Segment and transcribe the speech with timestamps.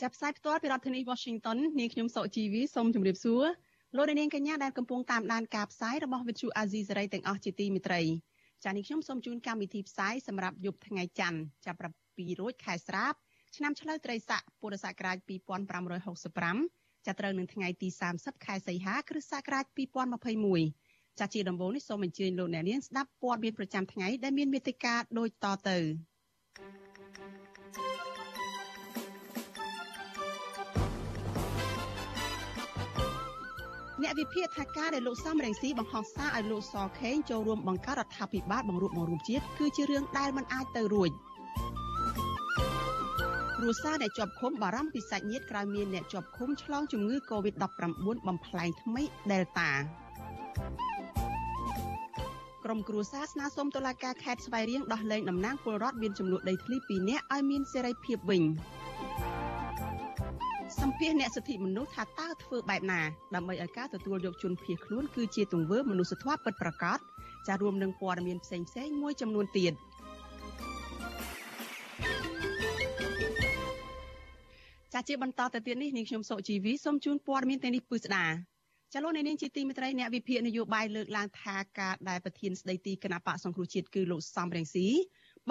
[0.00, 3.44] ចាប់ផ្សាយផ្ទាល់ពីរដ្ឋធានី Washington នាងខ្ញុំសុជីវីសូមជម្រាបសួរ
[3.96, 8.02] លោកអ្នកនាងកញ្ញាដែលកំពុងតាមដានការផ្សាយរបស់ Vithu Azizi សេរីទាំងអស់ជាទីមេត្រី
[8.64, 11.78] ចា៎នេះខ្ញុំសូមជូនកម្មវិធីផ្សាយសម្រាប់យប់ថ្ងៃច័ន្ទចាប់
[12.08, 13.14] 7រោចខែស្រាប
[13.56, 15.16] ឆ្នាំឆ្លូវត្រីស័កពុរសករាជ
[16.06, 19.64] 2565ចាប់ត្រូវនឹងថ្ងៃទី30ខែសីហាគ្រិស្តសករាជ
[20.42, 25.78] 2021ចាជាដំបូងនេះសូមអញ្ជើញលោកអ្នកនាងស្ដាប់ព័ត៌មានប្រចាំថ្ងៃដែលមានមេត្តាដូចតទៅ
[34.02, 41.10] អ្នកវិភាគថាការដែលលោកសំរងស៊ីបង្ហោះសារឲ្យលោកសខេងចូលរួមបង្កើតរដ្ឋាភិបាលបង្រួបបង្រួមជាតិគឺជារឿងដែលមិនអាចទៅរួច
[43.56, 47.64] គ្រួសារអ្នកជាប់ឃុំបារម្ភពីសាច់ញាតិក្រោយមានអ្នកជាប់ឃុំឆ្លងជំងឺ Covid-19
[48.28, 49.70] បំផ្លែងថ្មី Delta
[52.64, 58.42] ក្រុមគ្រួសារស្នើសុំតុលាការខេត្តស្វាយរៀងដោះលែងតំណាងពលរដ្ឋមានចំនួនដីធ្លី2នាក់ឲ្យមានសេរីភាពវិញ
[60.86, 63.00] សម្ភារអ្នកសិទ្ធិមនុស្សថាតើធ្វើបែបណា
[63.34, 66.98] ដើម្បីឲ្យការទទួលយកជនភៀសខ្លួនគឺជាទង្វើមនុស្សធម៌ពិតប្រាកដ
[67.48, 69.72] ចារួមនឹងព័ត៌មានផ្សេងៗមួយចំនួនទៀត
[74.92, 78.26] ចាជាបន្តទៅទៀតនេះនាងខ្ញុំសុជីវីសូមជូនព័ត៌មានទាំងនេះពឺស្ដា
[78.94, 84.86] ចលនានាងជាទីមេត្រីអ្នកវិភាគនយោបាយលើកឡើងថាការដែលប្រធានស្ដីទីគណៈបកសង្គ្រោះជាតិគឺលោកសំរងស៊ី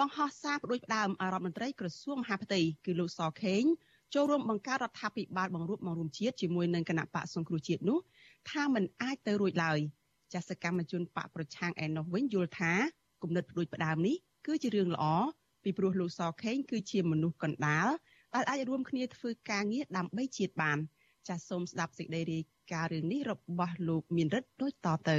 [0.00, 3.64] បង្ហោះសារផ្ដួចផ្ដើមអារដ្ឋមន្ត្រីក្រសួងមហាផ្ទៃគឺលោកសខេង
[4.14, 7.98] ចូលរួមបង្កើតរដ្ឋាភិបាលបង្រួបបង្រួមជាតិជាមួយនឹងគណៈបកសង្គ្រោះជាតិនោះ
[8.50, 9.78] ថាมันអាចទៅរួចឡើយ
[10.32, 12.72] ចាសកម្មជនបកប្រឆាំងឯនោះវិញយល់ថា
[13.22, 15.04] គំនិតផ្ដួចផ្ដើមនេះគឺជារឿងល្អ
[15.62, 17.88] ពីព្រោះលោកសខេងគឺជាមនុស្សកណ្ដាល
[18.34, 20.78] ដែលអាចរួមគ្នាធ្វើការងារដើម្បីជាតិបាន
[21.28, 25.18] ចាសសូមស្ដាប់សេចក្តីរាយការណ៍រឿងនេះរបស់លោកមានរិទ្ធដូចតទៅ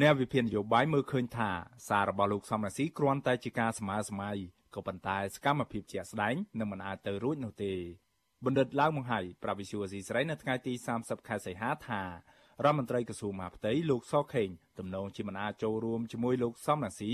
[0.00, 1.50] អ្នកវិភាគនយោបាយមើលឃើញថា
[1.88, 4.36] សាររបស់លោកសំរាសីគ្រាន់តែជាការស្មើស្ម័យ
[4.74, 7.72] ក៏ប៉ុន្តែសកម្មភាពជាក់ស្ដែងនឹងមិនអាចទៅរួចនោះទេ
[8.44, 14.48] បណ្ឌិតឡាវមង្ហៃប្រាវិសុវស៊ីស្រីនៅថ្ងៃទី30ខែសីហាថារដ្ឋមន្ត្រីក្រសួងមហាផ្ទៃលោកសខេង
[14.78, 17.10] ទំនងជាមិនអាចចូលរួមជាមួយលោកសំរាសី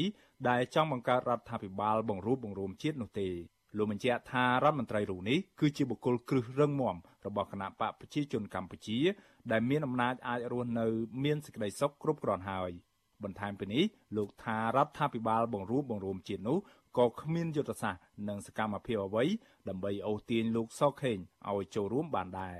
[0.48, 3.28] ដែលចង់បង្កើតរដ្ឋាភិបាលបង្រួបបង្រួមជាតិនោះទេ
[3.76, 6.96] លោកបញ្ជាក់ថារដ្ឋមន្ត្រីរូបនេះគឺជាបុគ្គលគ្រឹះរឹងមាំ
[7.26, 8.98] របស់គណៈបកប្រជាជនកម្ពុជា
[9.52, 10.86] ដែលមានអំណាចអាចរស់នៅ
[11.24, 12.70] មានសេចក្តីសុខគ្រប់គ្រាន់ហើយ
[13.24, 13.84] បន្ថែមពីនេះ
[14.16, 16.58] លោកថារដ្ឋាភិបាលបង្រួបបង្រួមជាតិនោះ
[16.98, 19.24] ក៏គ្មានយុទ្ធសាស្ត្រនិងសកម្មភាពអ្វី
[19.68, 21.18] ដើម្បីអូសទាញលោកសខេង
[21.50, 22.58] ឲ្យចូលរួមបានដែរ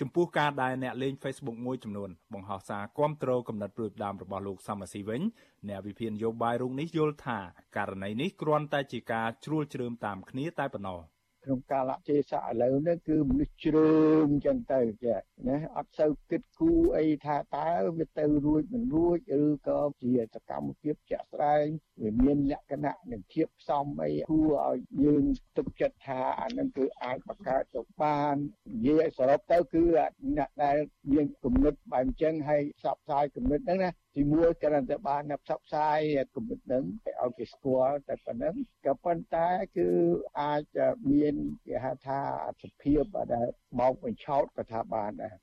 [0.00, 5.20] ចំពោះការដែលអ្នកលេង Facebook មួយចំនួនបង្ហោះសារគាំទ្រកំណត់ព្រួយផ្ដាមរបស់លោកសំរាសីវិញ
[5.68, 7.38] អ្នកវិភាគនយោបាយរូបនេះយល់ថា
[7.76, 11.00] ករណីនេះគ្រាន់តែជាការជ្រួលជ្រើមតាមគ្នាតែប៉ុណ្ណោះ។
[11.44, 15.16] ក្នុងកាលៈទេសៈឥឡូវនេះគឺមនុស្សជ្រើមចឹងទៅចា
[15.48, 21.64] ណាអត់សូវគិតគូរអីថាតើវាទៅរួចមិនរួចឬក៏ជាសកម្មភាពជាក់ស្ដែង
[22.02, 25.24] វាមានលក្ខណៈនឹងធៀបផ្សំអីគួរឲ្យយើង
[25.56, 28.36] ទុកចិត្តថាអានឹងគឺអាចបង្កើតទៅបាន
[28.72, 29.84] និយាយឲ្យសរុបទៅគឺ
[30.36, 30.78] អ្នកដែល
[31.12, 35.98] មានគំនិតបែបអញ្ចឹងហើយផ្សព្វផ្សាយគំនិតហ្នឹងណាទីមួយគ្រាន់តែបានផ្សព្វផ្សាយ
[36.34, 36.84] គំនិតហ្នឹង
[37.22, 38.54] ឲ្យគេស្គាល់តែប៉ុណ្្នឹង
[38.86, 39.88] ក៏ប៉ុន្តែគឺ
[40.40, 40.62] អាច
[41.10, 41.34] មាន
[41.66, 43.02] គេហៅថាអត្ថភាព
[43.34, 43.48] ដែល
[43.80, 45.34] បោកបញ្ឆោតក៏ថាបានដែរ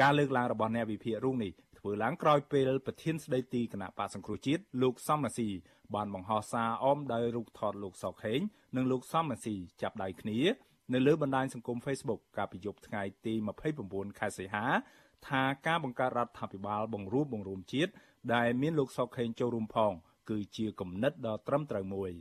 [0.00, 5.48] ការលើកឡើងរបស់អ្នកវិភាគរូបនេះធ្វើឡើងក្រោយពេលប្រធានស្ដីទីគណៈបកសង្គ្រោះជាតិលោកសំរាស៊ី
[5.94, 8.40] បានបង្ហោះសារអមដោយរូបថតលោកសខេង
[8.76, 10.38] និងលោកសំរាស៊ីចាប់ដៃគ្នា
[10.94, 13.34] នៅលើបណ្ដាញសង្គម Facebook កាលពីយប់ថ្ងៃទី
[13.76, 14.64] 29ខែសីហា
[15.28, 17.92] ថាការបង្កើតរដ្ឋាភិបាលបង្រួបបង្រួមជាតិ
[18.34, 19.92] ដែលមានលោកសុកខេងចូលរួមផង
[20.30, 22.12] គឺជាគំនិតដ៏ត្រឹមត្រូវមួយ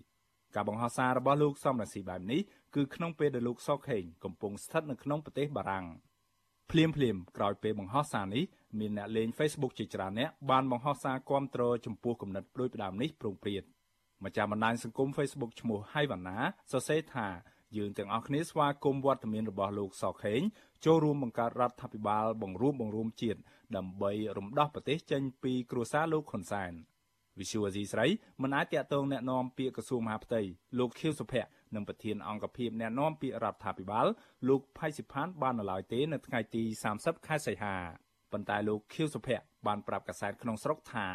[0.55, 2.41] ការបង្ហោះសាររបស់លោកសំរាសីបែបនេះ
[2.75, 5.85] គឺក្នុងពេលដែលលោកសុកខេងកំពុងស្ថិតនៅក្នុងប្រទេសបារាំង
[6.71, 8.43] ភ្លាមភ្លាមក្រោយពេលបង្ហោះសារនេះ
[8.79, 13.63] មានអ្នកលេង Facebook ជាច្រើនអ្នកបានបង្ហោះសារគាំទ្រចំពោះគំនិតប្រួយផ្ដាមនេះប្រងព្រាត
[14.23, 16.37] ម្ចាស់បណ្ដាញសង្គម Facebook ឈ្មោះហៃវ៉ាណា
[16.71, 17.27] សរសេរថា
[17.76, 20.40] យើងទាំងអស់គ្នាស្វាគមន៍វត្តមានរបស់លោកសខេង
[20.84, 23.40] ចូលរួមបង្កើតរដ្ឋាភិបាលបង្រួបបង្រួមជាតិ
[23.76, 26.72] ដើម្បីរំដោះប្រទេសចេញពីគ្រួសារលោកហ៊ុនសែន
[27.38, 28.06] វិសុវអាស៊ីស្រី
[28.42, 30.40] មិនអាចតាក់ទងแนะនាំពាក្យក្រសួងមហាផ្ទៃ
[30.78, 34.06] លោកខៀវសុភ័ក្រនិងប្រធានអង្គភិបแนะនាំពាក្យរដ្ឋាភិបាល
[34.48, 37.76] លោកផៃសិផានបាននៅឡើយទេនៅថ្ងៃទី30ខែសីហា
[38.32, 41.06] ប៉ុន្តែលោកខៀវសុភ័ក្របានប្រាប់កាសែតក្នុងស្រុកថា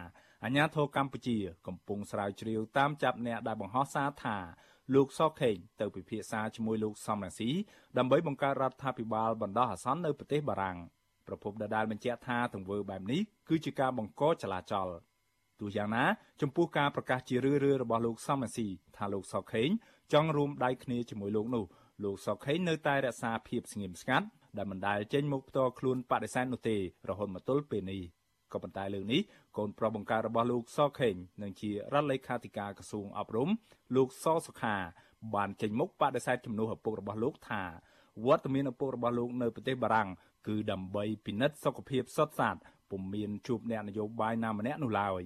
[0.43, 4.37] អាញាធរកម្ពុជាកំពុងស្រាវជ្រាវតាមចាប់អ្នកដែលបង្ហោះសារថា
[4.94, 7.50] លោកសខេងទៅពិភាក្សាជាមួយលោកសំរងស៊ី
[7.98, 10.78] ដើម្បីបង្កើតរដ្ឋាភិបាលបណ្ដោះអាសន្ននៅប្រទេសបារាំង
[11.26, 14.88] ប្រពន្ធដដាលបញ្ជាក់ថាទង្វើបែបនេះគឺជាការបង្កចលាចល
[15.60, 16.04] ទោះយ៉ាងណា
[16.40, 19.68] ចំពោះការប្រកាសជារឿយៗរបស់លោកសំរាស៊ីថាលោកសខេង
[20.12, 21.64] ចង់រួមដៃគ្នាជាមួយលោកនោះ
[22.04, 24.26] លោកសខេងនៅតែរក្សាភាពស្ងៀមស្ងាត់
[24.56, 26.76] ដែលមិនដែលចេញមុខផ្ទាល់ខ្លួនបដិសេធនោះទេ
[27.08, 28.02] រហូតមកទល់ពេលនេះ
[28.52, 29.20] ក៏ប៉ុន្តែលើកនេះ
[29.56, 33.48] កូនប្រុសបង្កើតរបស់លោកសខេងនិងជារដ្ឋលេខាធិការក្រសួងអប់រំ
[33.96, 34.76] លោកសសុខា
[35.34, 37.62] បានចេញមុខបដិសេធជំនួសឪពុករបស់លោកថា
[38.26, 40.08] វត្តមានឪពុករបស់លោកនៅប្រទេសបារាំង
[40.48, 42.56] គឺដើម្បីពិនិត្យសុខភាពសុទ្ធសាធ
[42.90, 45.22] ពុំមានជួបអ្នកនយោបាយណាម្នាក់នោះឡើយ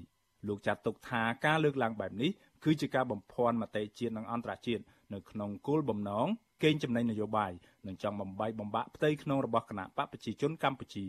[0.48, 2.30] លោកចាត់ទុកថាការលើកឡើងបែបនេះ
[2.64, 4.82] គឺជាការបំភាន់មតិជាតិនិងអន្តរជាតិ
[5.14, 6.26] នៅក្នុងគោលបំណង
[6.62, 7.52] កេងចំណេញនយោបាយ
[7.86, 11.06] និងចង់បំបីបំបាក់ផ្ទៃក្នុងរបស់គណៈបកប្រជាជនកម្ពុជា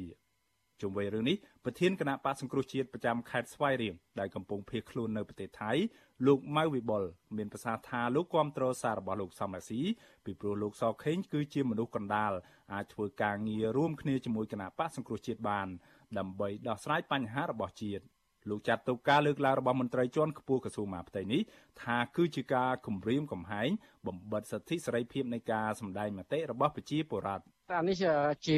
[0.81, 1.35] ជុំវិញរឿងនេះ
[1.65, 5.71] ប្រធានគណៈបកសង្គ្រោះជាតិប្រចាំខេត្តស្វាយរៀងដែលកំពុងភៀសខ្លួននៅប្រទេសថៃ
[6.27, 7.03] លោកម៉ៅវិបុល
[7.37, 9.81] មានប្រសាសន៍ថាលោកគាំទ្រសាររបស់លោកសំរាស៊ី
[10.25, 12.33] ពីព្រោះលោកសខេងគឺជាមនុស្សកណ្ដាល
[12.73, 15.67] អាចធ្វើការងាររួមគ្នាជាមួយគណៈបកសង្គ្រោះជាតិបាន
[16.17, 18.03] ដើម្បីដោះស្រាយបញ្ហារបស់ជាតិ
[18.49, 21.41] លោកចាត់ទុកការលើកឡើងរបស់មន្ត្រីជាន់ខ្ពស់ក្រសួងមហាផ្ទៃនេះ
[21.83, 23.69] ថាគឺជាការគំរាមកំហែង
[24.07, 27.95] បំបិទសិទ្ធិសេរីភាពនៃការសម្ដែងមតិរបស់ប្រជាពលរដ្ឋ អានេះ
[28.47, 28.57] ជា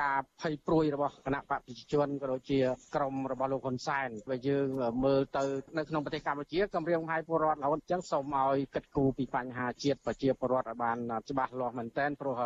[0.00, 2.58] ការភ័យព្រួយរបស់គណៈបកប្រជាជនក៏ដូចជា
[2.94, 4.66] ក្រមរបស់លោកហ៊ុនសែនបើយើង
[5.04, 5.44] មើលទៅ
[5.78, 10.98] នៅក្នុងប្រទេសកម្ពុជាគម្រាមកំហែងពលរដ្ឋរហូតអញ្ចឹងសូមឲ្យគិតគូរពីបញ្ហាជាតិប្រជាពលរដ្ឋឲ្យបាន
[11.30, 12.36] ច្បាស់លាស់មែនទែនព្រោះ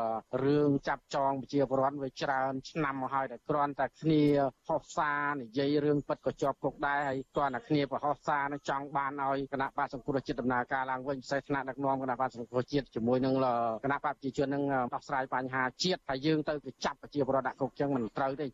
[0.44, 4.22] រឿងចាប់ចងប្រជាពលរដ្ឋវាច្រើន ឆ្នាំមកហើយតែគ្រាន់តែគ្នា
[4.68, 13.34] ហោះសារនិយាយរឿងពិតក៏ជាប់គុកដែរហើយគ្រាន់តែគ្នាប្រហោះសារនឹងចង់បានឲ្យគណៈបកសង្គ្រោះជាតិដំណើរការឡើងវិញពិសេសថ្នាក់ដឹកនាំគណៈបកសង្គ្រោះជាតិជាមួយនឹង
[13.84, 14.62] គណៈបកប្រជាជននឹង
[14.94, 18.46] ដោះស្រាយបញ្ហាជាតិតែយើងទៅទៅចាប់ប្រជាពលរដ្ឋដាក់គុកចឹងមិនត្រូវទេ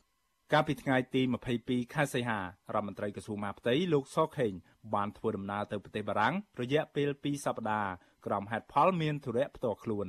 [0.52, 1.22] កាលពីថ្ងៃទី
[1.58, 2.42] 22ខែសីហារ
[2.76, 4.52] ដ្ឋមន្ត្រីក្រសួងមហាផ្ទៃលោកសខេង
[4.94, 7.92] បានធ្វើដំណើរទៅប្រទេសបារាំងរយៈពេល2សប្តាហ៍
[8.26, 10.06] ក្រុមហេតុផលមានធុរៈផ្ទាល់ខ្លួន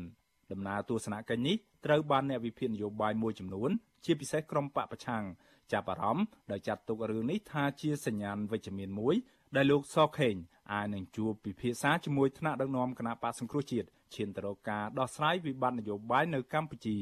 [0.51, 1.55] ដំណើរទស្សនកិច្ចនេះ
[1.85, 3.69] ត្រូវបានអ្នកវិភាគនយោបាយមួយចំនួន
[4.05, 5.23] ជាពិសេសក្រុមបកប្រឆាំង
[5.71, 9.15] ចាប់អារម្មណ៍ដោយចាត់ទុករឿងនេះថាជាសញ្ញាណវិជ្ជមានមួយ
[9.55, 10.35] ដែលលោកសខេង
[10.73, 16.97] អាចនឹងជួបពិភាក្សាជាមួយថ្នាក់ដឹកនាំគណៈបកសង្គ្រោះជាតិ ឈានទៅរកការដោះស្រាយវិបត្តិនយោបាយនៅកម្ពុជា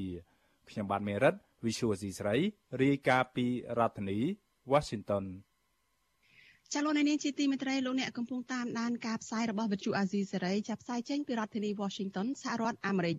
[0.69, 1.33] ខ្ញុំបាទមេរិត
[1.65, 2.35] Visual C ស្រី
[2.83, 3.45] រាយការណ៍ពី
[3.79, 4.19] រដ្ឋធានី
[4.71, 5.25] Washington
[6.73, 13.17] ចាលោកនាងជាទីមេត្រីលោកអ្នកកំពុងតាមដានការផ្សាយរបស់វិទ្យុអាស៊ីសេរីចាប់ផ្សាយចេញពីរដ្ឋធានី Washington សហរដ្ឋអាមេរិក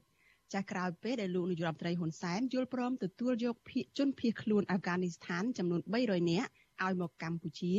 [0.54, 3.56] ចាក្រោយពេលដែលលោកនាយរដ្ឋមន្ត្រីហ៊ុនសែនយល់ព្រមទទួលយក
[3.98, 6.48] ជនភៀសខ្លួនអាហ្វហ្គានីស្ថានចំនួន300នាក់
[6.84, 7.74] ឲ្យមកកម្ពុជា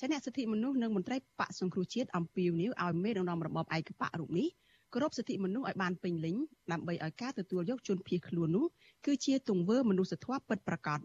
[0.00, 4.48] ចាអ្នកសិទ្ធិមនុស្សនិងមន្ត្រីបកសង្គ្រោះជាតិអំពាវនាវឲ្យមេដឹកនាំរបបឯកបករូបនេះ
[4.92, 6.36] គោរពសិទ្ធិមនុស្សឲ្យបានពេញលេញ
[6.72, 8.66] ដើម្បីឲ្យការទទួលយកជនភៀសខ្លួននោះ
[9.06, 10.98] គឺជាទង្វើមនុស្សធម៌ពិតប្រាកដ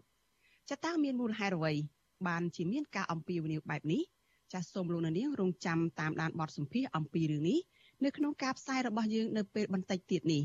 [0.68, 1.72] ចាតើមានមូលហេតុអ្វី
[2.26, 4.02] បានជាមានការអំពាវនាវបែបនេះ
[4.52, 7.58] ចាសសូមលោកនាងរងចាំតាមដានបទសម្ភាសអំពីរឿងនេះ
[8.04, 10.42] នៅក្នុងការផ្សាយរបស់យើងនៅពេលបន្តិចទៀតនេះ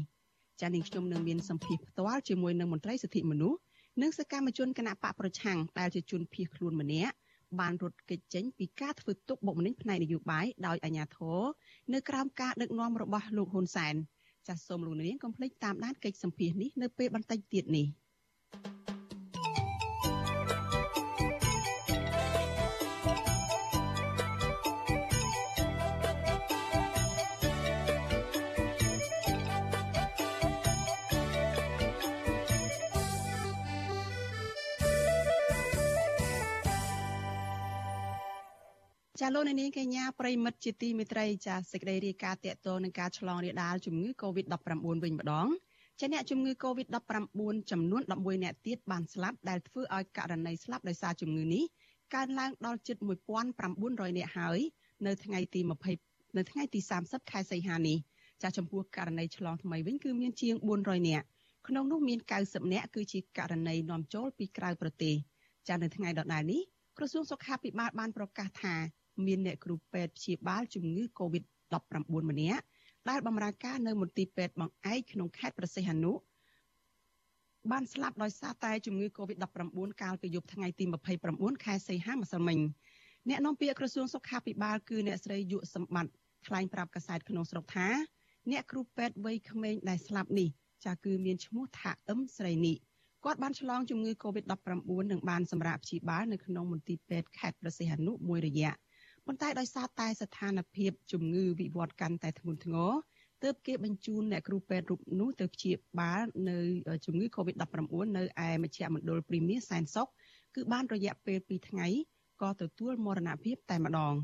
[0.62, 3.60] ចានាងខ្ញុំនឹងមានសម្ភាសផ្ទាល់ជាមួយនឹងមន្ត្រីសិទ្ធិមនុស្ស
[4.02, 7.16] និងសកម្មជនគណៈបកប្រឆាំងដែលជាជនភៀសខ្លួនម្នាក់
[7.60, 11.40] បានរត់គេចចេញពីការធ្វើទុកបុកម្នេញផ្នែកនយោបាយដោយអាជ្ញាធរ
[11.94, 13.96] នៅក្រោមការដឹកនាំរបស់លោកហ៊ុនសែន
[14.48, 17.88] ចាសសូមលោកនាងកុំភ្លេចតាមដានកិច្ចសម្ភាសនេះនៅពេលបន្តិចទៀតនេះ។
[39.36, 45.48] លោកនាងកញ្ញាប្រិមិត្តជាទីមេត្រីចាសេចក្តីរាយការណ៍តកតនឹងការឆ្លងរាលដាលជំងឺ Covid-19 វិញម្ដង
[46.00, 47.40] ចាអ្នកជំងឺ Covid-19
[47.72, 51.64] ចំនួន11អ្នកទៀតបានស្លាប់ដែលធ្វើឲ្យករណីស្លាប់ដោយសារជំងឺនេះ
[52.16, 52.98] កើនឡើងដល់ជិត
[53.58, 54.60] 1900អ្នកហើយ
[55.06, 55.62] នៅថ្ងៃទី
[56.00, 57.98] 20នៅថ្ងៃទី30ខែសីហានេះ
[58.44, 61.24] ចាចំពោះករណីឆ្លងថ្មីវិញគឺមានជាង400អ្នក
[61.68, 65.16] ក្នុងនោះមាន90អ្នកគឺជាករណីនាំចូលពីក្រៅប្រទេស
[65.68, 66.62] ចានៅថ្ងៃដដែលនេះ
[66.98, 68.76] ក្រសួងសុខាភិបាលបានប្រកាសថា
[69.26, 72.64] មានអ្នកគ្រូពេទ្យព្យាបាលជំងឺ Covid-19 ម្នាក់
[73.10, 76.14] ដែលបម្រើការនៅមន្ទីរពេទ្យបង្អែកក្នុងខេត្តប្រសិទ្ធអនុ
[77.72, 80.86] បានស្លាប់ដោយសារតែជំងឺ Covid-19 កាលពីយប់ថ្ងៃទី
[81.24, 82.60] 29ខែសីហាម្សិលមិញ
[83.30, 86.14] អ្នកនាំពាក្យក្រសួងសុខាភិបាលគឺអ្នកស្រីយុសម្បត្តិ
[86.48, 87.88] ថ្លែងប្រាប់កាសែតក្នុងស្រុកថា
[88.52, 90.50] អ្នកគ្រូពេទ្យវ័យក្មេងដែលស្លាប់នេះ
[90.86, 92.78] ចាគឺមានឈ្មោះថាអឹមស្រីនេះ
[93.26, 98.72] គាត់បានឆ្លងជំងឺ Covid-19 និងបានសម្រាកព្យាបាលនៅក្នុងមន្ទីរពេទ្យខេត្តព្រះសីហនុមួយរយៈ
[99.26, 102.92] ប៉ុន្តែដោយសារតែស្ថានភាពជំងឺវិវត្តកាន់តែធ្ងន់ធ្ងរ
[103.44, 106.58] ទើបគេបញ្ជូនអ្នកគ្រូពេទ្យរូបនោះទៅព្យាបាលនៅ
[107.06, 107.78] ជំងឺ Covid-19
[108.18, 110.08] នៅឯមជ្ឈមណ្ឌលព្រីមៀសែនសុក
[110.56, 111.88] គឺបានរយៈពេល2ថ្ងៃ
[112.42, 114.16] ក៏ទទួលមរណភាពតែម្ដង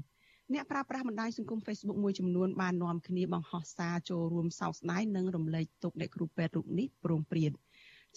[0.53, 7.51] អ្នកប្រើប្រាស់បណ្ដាញសង្គម Facebook មួយចំនួនបាននាំគ្នាបង្ហោះសារចូលរួមសោកស្ដាយនិងរំលែកទុក្ខអ្នកគ្រូពេទ្យរូបនេះព្រមព្រៀង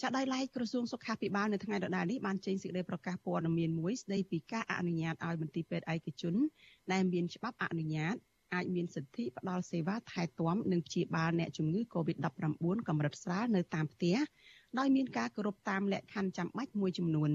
[0.01, 6.35] ចាត់ដោយឡែកក្រសួងសុខាភិបាលនៅថ្ងៃដដែលនេះបានចេញសេចក្តីប្រកាសព័ត៌មានមួយស្តីពីការអនុញ្ញាតឲ្យមន្ទីរពេទ្យឯកជន
[6.91, 8.15] ដែលមានច្បាប់អនុញ្ញាត
[8.53, 14.17] អាចមានសិទ្ធិផ្ដល់សេវាថែទាំនិងព្យាបាលអ្នកជំងឺ Covid-19 កម្រិតស្រាលនៅតាមផ្ទះ
[14.79, 17.31] ដោយមានការគោរពតាមលក្ខខណ្ឌចាំបាច់មួយចំនួន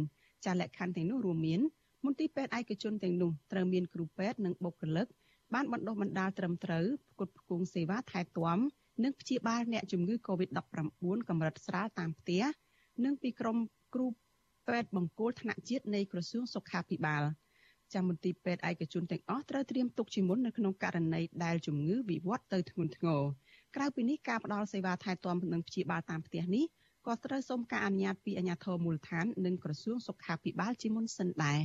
[0.46, 1.60] ចាលក្ខខណ្ឌទាំងនោះរួមមាន
[2.04, 5.06] មន្ទីរពេទ្យឯកជនទាំងនោះត្រូវមានគ្រូពេទ្យនិងបុគ្គលិក
[5.54, 8.58] បានបណ្ដុះបណ្ដាលត្រឹមត្រូវផ្គត់ផ្គង់សេវាថែទាំ
[9.04, 12.42] និងព្យាបាលអ្នកជំងឺ Covid-19 កម្រិតស្រាលតាមផ្ទះ
[13.04, 13.56] និងពីក្រុម
[13.94, 14.06] គ្រូ
[14.66, 17.24] ពេទ្យបង្គោលថ្នាក់ជាតិនៃក្រសួងសុខាភិបាល
[17.92, 23.22] ចាំមន្ទីរពេទ្យឯកជនទាំងអស់ត្រូវត្រៀមទុកជាមុននៅក្នុងករណីដែលជំងឺវិវត្តទៅធ្ងន់ធ្ងរ
[23.76, 26.64] ក្រៅពីនេះការផ្តល់សេវាថែទាំនិងព្យាបាលតាមផ្ទះនេះ
[27.06, 31.60] ក៏ត្រូវសូមការអនុញ្ញាតពីអាជ្ញាធរមូលដ្ឋាននិងក្រសួងសុខាភិបាលជាមុនសិនដែរ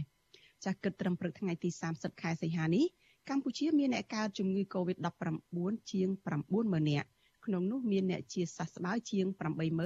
[0.64, 2.86] ចាស់គិតត្រឹមព្រឹកថ្ងៃទី30ខែសីហានេះ
[3.30, 5.58] កម្ពុជាមានអ្នកកើតជំងឺ Covid-19
[5.92, 6.10] ជាង
[6.50, 7.10] 90000នាក់
[7.46, 9.26] ក្នុងនោះមានអ្នកជាសះស្បើយជាង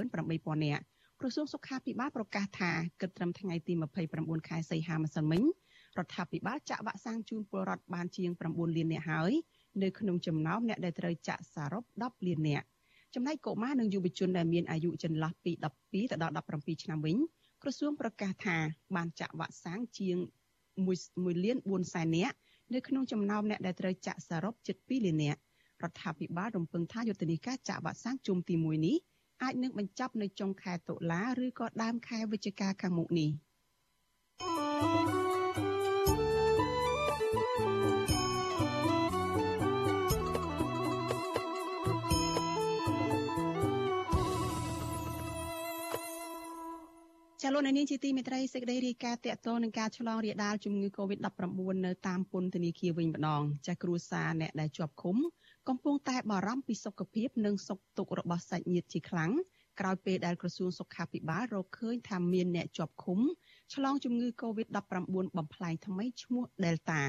[0.02, 0.82] 88000នាក់
[1.20, 3.72] ក្រសួងសុខាភិបាលប្រកាសថាគិតត្រឹមថ្ងៃទី
[4.10, 5.42] 29ខែសីហាម្សិលមិញ
[5.98, 9.32] រដ្ឋាភិបាលចាក់វ៉ាក់សាំងជូនពលរដ្ឋបានជាង9លាននាក់ហើយ
[9.82, 12.66] នៅក្នុងចំណោមអ្នកដែលត្រូវចាក់សរុប10លាននាក់
[13.14, 17.16] ចំណែកកុមារនិងយុវជនដែលមានអាយុចន្លោះពី12ទៅដល់17ឆ្នាំវិញ
[17.62, 18.56] ក្រសួងប្រកាសថា
[18.96, 20.16] បានចាក់វ៉ាក់សាំងជាង
[20.76, 22.36] 1លាន4សែននាក់
[22.74, 25.40] នៅក្នុងចំណោមអ្នកដែលត្រូវចាក់សរុបជិត2លាននាក់
[25.82, 28.96] រដ្ឋាភិបាលរំពឹងថាយុទ្ធនាការចាក់វ៉ាក់សាំងជុំទី1នេះ
[29.42, 33.30] អាចនឹងបញ្ចប់នៅចុងខែតុលាឬក៏ដើមខែវិច្ឆិកាខាងមុខនេះ
[47.42, 51.50] ចាលោកនាងជាទីមេត្រីសេចក្តីរាយការណ៍តកតងនឹងការឆ្លងរាលដាលជំងឺ Covid-19
[51.86, 55.16] នៅតាមពន្ធនាគារវិញម្ដងចាគ្រួសារអ្នកដែលជាប់ឃុំ
[55.70, 59.32] កំពុងតែបារម្ភពីសុខភាពនិងសុខទុក្ខរបស់សាច់ញាតិជាខ្លាំង
[59.80, 63.20] ក្រោយពេលដែលក្រសួងសុខាភិបាលរកឃើញថាមានអ្នកជាប់ឃុំ
[63.74, 64.78] ឆ្លងជំងឺ Covid-19
[65.36, 67.00] បំផ្លែងថ្មីឈ្មោះ Delta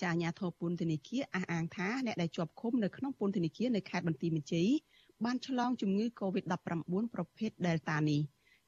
[0.00, 4.68] ចាអាញាធរពន្ធនាគារអះអាងថាអ្នកដែលជាប់ឃុំនៅក្នុងពន្ធនាគារនៅខេត្តបន្ទាយមានជ័យ
[5.24, 8.20] បានឆ្លងជំងឺ Covid-19 ប្រភេទ Delta នេះ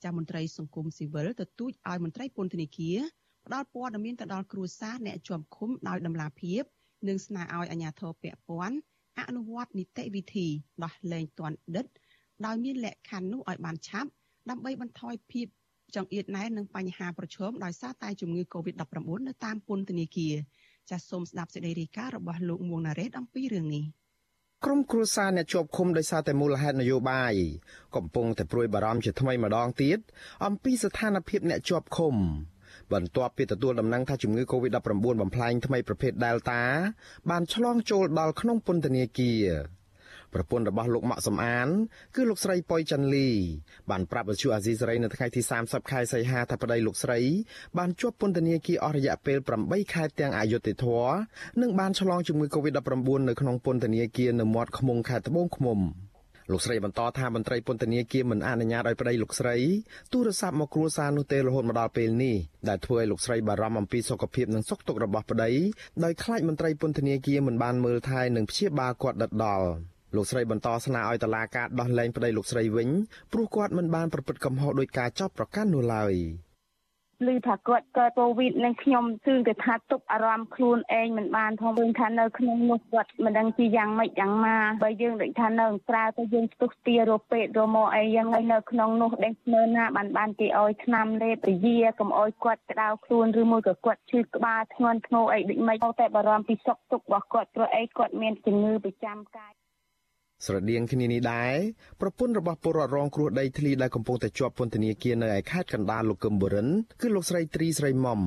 [0.04, 2.98] ចាមន្ត្រីសង្គមស៊ីវិលទទូចឲ្យមន្ត្រីពន្ធនាគារ
[3.46, 6.62] ផ្ដល់ព័ត៌មានទៅដល់គ្រួសារអ្នកជាប់ឃុំដោយដំណាភាព
[7.08, 8.76] និងស្នើឲ្យអាជ្ញាធរពាក់ព័ន្ធ
[9.28, 10.46] អនុវត្តនីតិវិធី
[10.84, 11.86] ដោះលែងទណ្ឌិត
[12.46, 14.10] ដោយមានលក្ខខណ្ឌនោះឲ្យបានឆាប់
[14.50, 15.46] ដើម្បីបន្ថយភាព
[15.96, 18.96] ចង្អៀតណែននិងបញ្ហាប្រឈមដោយសារតែជំងឺ Covid-19
[19.28, 20.34] នៅតាមពន្ធនាគារ
[20.90, 23.84] ចាសសូមស្ដាប់សេចក្តីរាយការណ៍របស់លោកមួងណារ៉េតអំពីរឿងនេះ
[24.64, 27.34] ក្រុមគ្រួសារអ្នកជាប់ឃុំដោយសារតែមូលហេតុនយោបាយ
[27.96, 29.98] កំពុងតែព្រួយបារម្ភជាថ្មីម្ដងទៀត
[30.46, 32.14] អំពីស្ថានភាពអ្នកជាប់ឃុំ
[32.92, 34.80] បន្ទាប់ពីទទួលដំណឹងថាជំងឺ Covid-19
[35.20, 36.60] បំផ្លែងថ្មីប្រភេទ Delta
[37.30, 39.78] បានឆ្លងចូលដល់ក្នុងពន្ធនាគារ
[40.34, 41.68] ប្រពន្ធរបស់លោកម៉ាក់សំអាន
[42.16, 43.28] គឺលោកស្រីប៉ុយចាន់លី
[43.90, 47.20] បានប្រាប់វិទ្យុអាស៊ីសេរីនៅថ្ងៃទី30ខែសីហាថាប្តីលោកស្រី
[47.78, 51.06] បានជាប់ពន្ធនាគារអស់រយៈពេល8ខែទាំងអយុធធរ
[51.60, 55.78] និងបានឆ្លងជំងឺ Covid-19 នៅក្នុងពន្ធនាគារនៅមាត់ឃុំខេត្តត្បូងឃ្មុំ
[56.52, 59.56] លោកស្រីបន្តថាមន្ត្រីពន្ធនាគារមិនអនុញ្ញាតឲ្យប្តីលោកស្រី
[60.12, 62.36] ទូរស័ព្ទមកគ្រួសារនោះទេរហូតមកដល់ពេលនេះ
[62.68, 65.50] ដែលធ្វើឲ្យលោកស្រីបារម្ភអំពីសុខភាពនិងសុខទុក្ខរបស់ប្តី
[66.04, 69.66] ដោយខ្លាចមន្ត្រីពន្ធនាគារមិនបានមើលថែនិងព្យាបាលគាត់ដិតដល់
[70.16, 72.88] លោកស្រីបន្តស្នើឲ្យតុលាការដោះលែងប្តីលោកស្រីវិញ
[73.32, 76.14] ព្រោះគាត់មិនបានប្រព្រឹត្តកំហុសដោយការចោទប្រកាន់នោះឡើយ
[77.26, 99.52] ឮថាគាត់កើតកូវីដនឹងខ្ញុំគឺគេថាទុកអារម្មណ៍ខ្លួនឯងមិនបានផងឃើញថានៅក្នុងនោះគាត់មិនដឹងជាយ៉ាងម៉េចយ៉ាងម៉ាបើយើងដូចថានៅក្រៅទៅយើងស្ទុះស្ទារកពេទ្យរមកអីយ៉ាងហើយនៅក្នុងនោះដេញស្មើណាបានបានគេឲ្យឆ្នាំលេបពជាកុំឲ្យគាត់ក្តៅខ្លួនឬមួយក៏គាត់ឈឺក្បាលធ្ងន់ធ្ងរអីដូចម៉េចតែបារម្ភពីសុខទុក្ខរបស់គាត់ព្រោះអីគាត់មានជំងឺប្រចាំកាយ
[100.46, 101.54] ស្រដៀងគ្នានេះដែរ
[102.00, 106.68] ប្រពន្ធរបស់ពលរដ្ឋរងគ្រោះដីធ្លីដែលកំពុងតែជាប់ពន្ធនាគារនៅឯខេត្តកណ្ដាលលោកកឹមបុរិន
[107.00, 108.20] គឺលោកស្រីទ្រីស្រីមុំ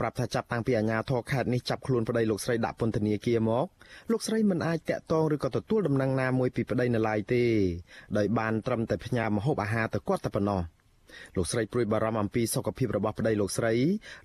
[0.00, 3.66] ប្រាប់ថាចាប់តាំងពីអាជ្ញាធរខេត្តនេះចាប់ខ្លួនប្តីលោកស្រីដាក់ពន្ធនាគារមក
[4.10, 7.44] លោកស្រីមិនអាចតាក់ទងឬក៏ទទួលដំណឹងណាមួយពីប្តីនៅឡើយទេ
[8.16, 10.62] ដោយបានត្រឹមតែផ្ញើម្ហូបអាហារទៅគាត់តែប៉ុណ្ណោះ។
[11.36, 13.74] លោកស្រីព្រួយបារម្ភអំពីសុខភាពរបស់ប្តីលោកស្រី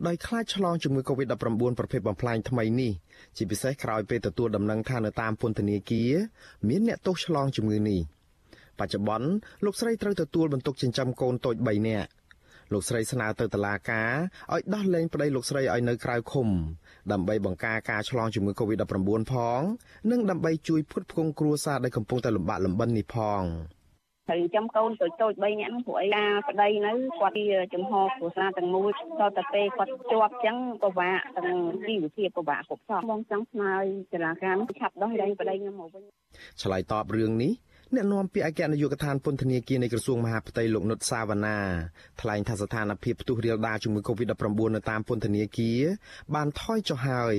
[0.07, 2.91] ដោយខ្លាចឆ្លងជំងឺ Covid-19 ប្រភេទបំផ្លាញថ្មីនេះ
[3.37, 6.11] ជាពិសេសក្រោយពេលទទួលដំណឹងថានៅតាមពន្ធនាគារ
[6.69, 8.01] មានអ្នកទោសឆ្លងជំងឺនេះ
[8.79, 9.29] បច្ចុប្បន្ន
[9.65, 12.09] លោកស្រីត្រូវទទួលបន្ទុកចិញ្ចឹមកូនតូច3នាក់
[12.73, 14.11] លោកស្រីស្នើទៅតុលាការ
[14.53, 16.47] ឲ្យដោះលែងប្តីលោកស្រីឲ្យនៅក្រៅឃុំ
[17.11, 19.61] ដើម្បីបង្ការការឆ្លងជំងឺ Covid-19 ផង
[20.11, 23.43] និងដើម្បីជួយផ្គត់ផ្គង់គ្រួសារដែលកំពុងតែលំបាកលំបិននេះផង។
[24.29, 36.03] ត្រូវចាំកូនតូចតូច3នាក់ហ្នឹងព្រោះអីការប្តីនៅគាត់ជាចំហគ្រួសារទាំងមូលដល់តែពេលគាត់ជាប់ចឹងពិបាកទាំងជីវភាពពិបាកគ្រប់សពបងចង់ស្នើឲ្យចរាការឆាប់ដោះលែងប្តីខ្ញុំមកវិញ
[36.61, 37.51] ឆ្លើយតបរឿងនេះ
[37.95, 41.57] អ្នកនាំពាក្យអគ្គនាយកដ្ឋានពន្ធនាគារនៃក្រសួងមហាផ្ទៃលោកនុតសាវណ្ណា
[42.21, 45.81] ថ្លែងថាស្ថានភាពផ្ទុះរាលដាលជំងឺ Covid-19 នៅតាមពន្ធនាគារ
[46.35, 47.35] បានថយចុះហើយ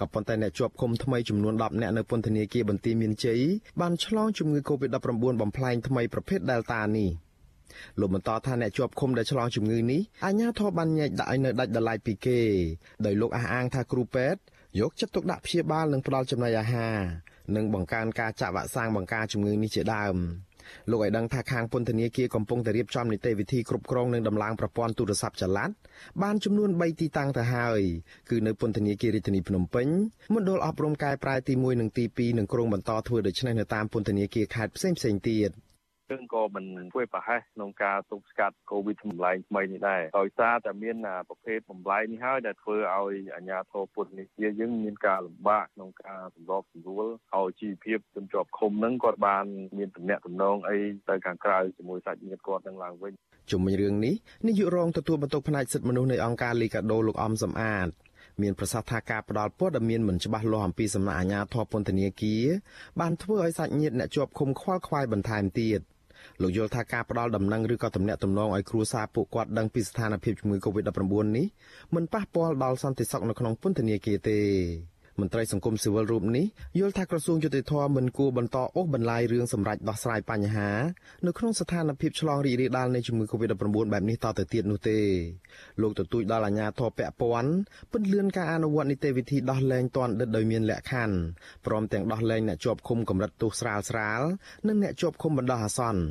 [0.00, 3.40] ក៏ប៉ុន្តែអ្នកជាប់ឃុំថ្មីចំនួន10នាក់នៅពន្ធនាគារបន្ទាយមានជ័យ
[3.80, 7.10] បានឆ្លងជំងឺ Covid-19 បំផ្លែងថ្មីប្រភេទ Delta នេះ
[8.00, 12.40] លោកបន្តថាអ្នកជាប់ឃុំដែលឆ្លងជំងឺនេះអាជ្ញាធរបានញែកដាក់ឲ្យនៅដាច់ដライពីគេ
[13.06, 14.40] ដោយលោកអះអាងថាគ្រូពេទ្យ
[14.80, 16.98] យកចិត្តទុកដាក់ព្យាបាលនិងផ្ដល់ចំណីអាហារ
[17.56, 20.16] និងបង្កើនការចាក់វ៉ាក់សាំងបង្ការជំងឺនេះជាដើម
[20.90, 25.70] លោកឲ្យដឹងថាខាងពន្ធនាគារកំពុងតែរៀបចំនីតិវិធីគ្រប់គ្រងនិងដំឡើងប្រព័ន្ធទូរស័ព្ទចល័ត
[26.22, 27.80] បានចំនួន3ទីតាំងទៅហើយ
[28.30, 29.88] គឺនៅពន្ធនាគាររាជធានីភ្នំពេញ
[30.34, 35.50] មណ្ឌលអប់រំកែប្រែទី1និងទី2នឹងក្រុងបន្តធ្វើដូច្នេះនៅតាមពន្ធនាគារខេត្តផ្សេងៗទៀត។
[36.10, 40.96] យើងក៏មិនធ្វើប្រហែសក្នុងការទប់ស្កាត់កូវីដបំលែងថ្មីនេះដែរដោយសារតែមាន
[41.28, 49.44] ប្រភេទបំលែងនេះហើយដែលធ្វើឲ្យអាជ្ញាធរពុទ្ធនេះជាយើងមានការលំបាកក្នុងការសម្របសម្រួលឲ្យជីវភាពជនជាប់ឃុំនឹងគាត់បាន
[49.78, 53.12] មានតំណែងតំណងអីទៅខាងក្រៅជាមួយសាច់ញាតិគាត់នឹងឡើងវិញ
[53.50, 54.14] ជុំវិញរឿងនេះ
[54.46, 57.88] នាយករងទទួលបន្ទុកផ្នែកសិទ្ធិមនុស្សនៃអង្គការលីកាដូលោកអំសំអាត
[58.42, 62.44] មានប្រសាសន៍ថាការផ្ដាល់ព័ត៌មានមិនច្បាស់លាស់អំពីសំណាក់អាជ្ញាធរពន្ធនាគារ
[63.00, 65.80] បានធ្វើឲ្យសាច់ញាតិអ្នកជាប់ឃុំខ្វល់ខ្វាយបន្ថែមទៀត។
[66.42, 71.46] លោកយល់ថាការផ្ដល់ដំណឹងឬក៏ទំនាក់ទំនងឲ្យគ្រួសារពួកគាត់ដឹងពីស្ថានភាពជំងឺ Covid-19 នេះ
[71.94, 74.38] មិនប៉ះពាល់ដល់សន្តិសុខនៅក្នុងពន្ធនាគារទេ
[75.20, 76.46] មន្ត្រីសង្គមស៊ីវិលរូបនេះ
[76.78, 80.70] យល់ថាក្រសួងយុតិធម៌មិនគួរបន្តអូសបន្លាយរឿងសម្រាប់ដោះស្រាយបញ្ហា
[81.26, 84.98] នៅក្នុងស្ថានភាពឆ្លងរីករាលដាលនៃជំងឺ Covid-19 បែបនេះតទៅទៀតនោះទេ
[85.80, 87.50] លោកទទូចដល់អាជ្ញាធរពាក់ព័ន្ធ
[87.92, 91.16] ពន្យាការអនុវត្តនីតិវិធីដោះលែងទាន់ដិតដោយមានលក្ខខណ្ឌ
[91.66, 94.20] ព្រមទាំងដោះលែងអ្នកជាប់ឃុំកម្រិតទោសស្រាលស្រាល
[94.68, 96.02] និងអ្នកជាប់ឃុំបណ្ដោះអាសន្ន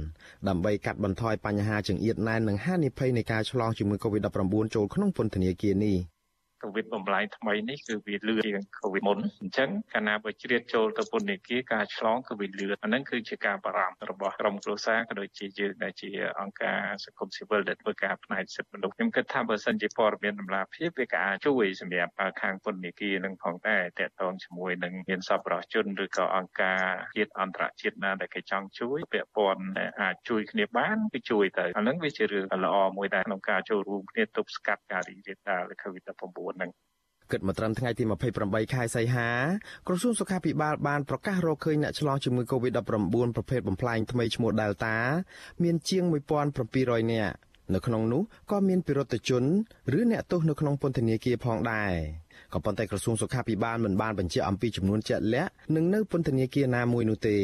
[0.47, 6.16] ដើម្បីកាត់បន្ថយបញ្ហាចង្អៀតណែននិងហានិភ័យនៃការឆ្លងជំងឺ Covid-19 ចូលក្នុងពន្ធនាគារនេះ
[6.63, 26.81] កូវីដបំលែងថ្មីនេះគឺវាលឿនជាងកូវីដមុនអញ្ចឹងកាលណាបើជ្រៀតចូលទៅពន្ធនាគារការឆ្លងគឺវាលឿនអាហ្នឹងគឺជាការបារម្ភរបស់ក្រុមគ្រួសារក៏ដូចជាយើងដែលជាអង្គការសង្គមស៊ីវិលដែលធ្វើការផ្នែកសិទ្ធិមនុស្សខ្ញុំគិតថាបើសិនជាព័ត៌មានតម្លាភាពវាក៏អាចជួយសម្រាប់ខាងពន្ធនាគារនឹងផងដែរតកតងជាមួយនឹងមានសប្បុរសជនឬក៏អង្គការ
[27.15, 29.63] ជាតិអន្តរជាតិណាដែលគេចង់ជួយពាក់ព័ន្ធ
[30.01, 36.71] អាចជួយគ្នាបានគឺជួយទៅអាហ្នឹងវាជារឿងល្អមួយដែរក្នុងការចូលរួមគ្នាទប់ស្កាត់ការរីករាលដាល COVID-19 9ហ្នឹង
[37.31, 38.03] គិតមកត្រឹមថ្ងៃទី
[38.39, 39.29] 28ខែសីហា
[39.87, 44.95] ក្រសួងសុខាភិបាលបានប្រកាសរកឃើញអ្នកឆ្លងជំងឺ Covid-19 ប្រភេទបំផ្លែងថ្មីឈ្មោះ Delta
[45.63, 46.03] មានជាង
[46.57, 47.35] 1700នាក់
[47.73, 49.43] នៅក្នុងនោះក៏មានពិរុទ្ធជន
[49.97, 51.93] ឬអ្នកទោសនៅក្នុងពន្ធនាគារផងដែរ
[52.53, 57.37] ក៏ប៉ុន្តែក្រសួងសុខាភិបាលមិនបានបញ្ជាក់អំពីចំនួនជាក់លាក់និងនៅពន្ធនាគារណាមួយនោះទេ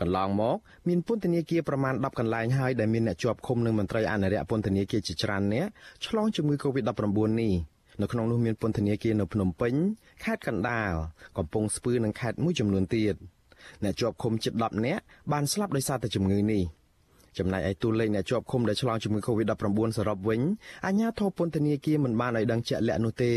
[0.00, 0.56] កន្លងមក
[0.88, 5.70] មានពន្ធនាគារប្រមាណ10កន្លែងហើយដែលមានអ្នកជាប់ឃុំនិងមន្ត្រីអនុរិយពន្ធនាគារជាច្រើននាក់
[6.06, 7.52] ឆ្លងជំងឺ Covid-19 នេះ
[8.00, 9.74] នៅក្នុងនោះមានពន្ធនាគារនៅភ្នំពេញ
[10.24, 10.92] ខេត្តកណ្ដាល
[11.36, 13.14] កំពង់ស្ពឺនិងខេត្តមួយចំនួនទៀត
[13.84, 15.02] អ្នកជាប់ឃុំជិត10នាក់
[15.32, 16.62] បានស្លាប់ដោយសារតែជំងឺនេះ
[17.38, 20.40] ចំណែកឯតួលេខអ្នកជាប់ឃុំដែលឆ្លងជំងឺ Covid-19 សរុបវិញ
[20.86, 23.32] អាជ្ញាធរពន្ធនាគារមិនបានឲ្យដឹងជាក់លាក់នោះទេ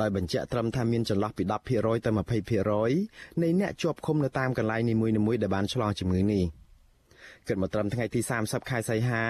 [0.00, 6.44] ដោយបញ្ជាក់ត្រឹមថាមានចន្លោះពី10%ទៅ20%នៃអ្នកជាប់ឃុំនៅតាមកន្លែងនីមួយៗដែលបានឆ្លងជំងឺនេះ។
[7.48, 9.24] គិតមកត្រឹមថ្ងៃទី30ខែសីហា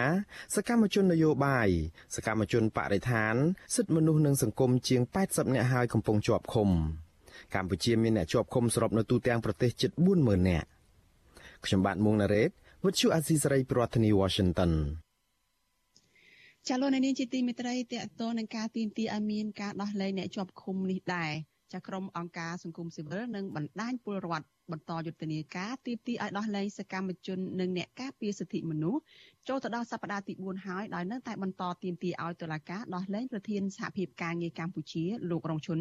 [0.54, 1.68] សកម្មជននយោបាយ
[2.14, 3.34] សកម្មជនបរិស្ថាន
[3.74, 6.70] សិទ្ធិមនុស្សនិងសង្គមជាង80នាក់ហើយកំពុងជាប់ឃុំ
[7.54, 10.68] កម្ពុជាមានអ្នកជាប់ឃុំសរុបនៅទូទាំងប្រទេសជិត40000នាក់
[11.64, 12.50] ខ្ញុំបាទមួងណារ៉េត
[12.84, 14.72] With you Azizari ប្រធានាធិបតី Washington
[16.68, 21.32] ចាលោកនាងជាទីមេត្រីតកតនឹងការទីមទីឲ្យមានការដោះលែងអ្នកជាប់ឃុំនេះដែរ
[21.72, 29.00] ចាក្រុមអង្គការសង្គមស៊ីវិលនិងបណ្ដាញពលរដ្ឋបន្តយុទ្ធនាការទីទីឲ្យដោះលែងសកម្មជននិងអ្នកការពារសិទ្ធិមនុស្ស
[29.48, 35.80] ចូលទៅដល់សប្តាហ៍ទី4ហើយដោយនៅតែបន្តទីទីឲ្យតុលាការដោះលែងប្រធានសហភាពការងារកម្ពុជាលោករងឈុន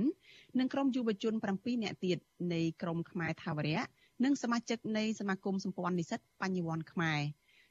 [0.59, 2.17] និងក្រុមយុវជន7នាក់ទៀត
[2.53, 3.81] នៃក្រុមខ្មែរថាវរៈ
[4.23, 7.21] និងសមាជិកនៃសមាគមសម្ព័ន្ធនិស្សិតបញ្ញវន្តខ្មែរ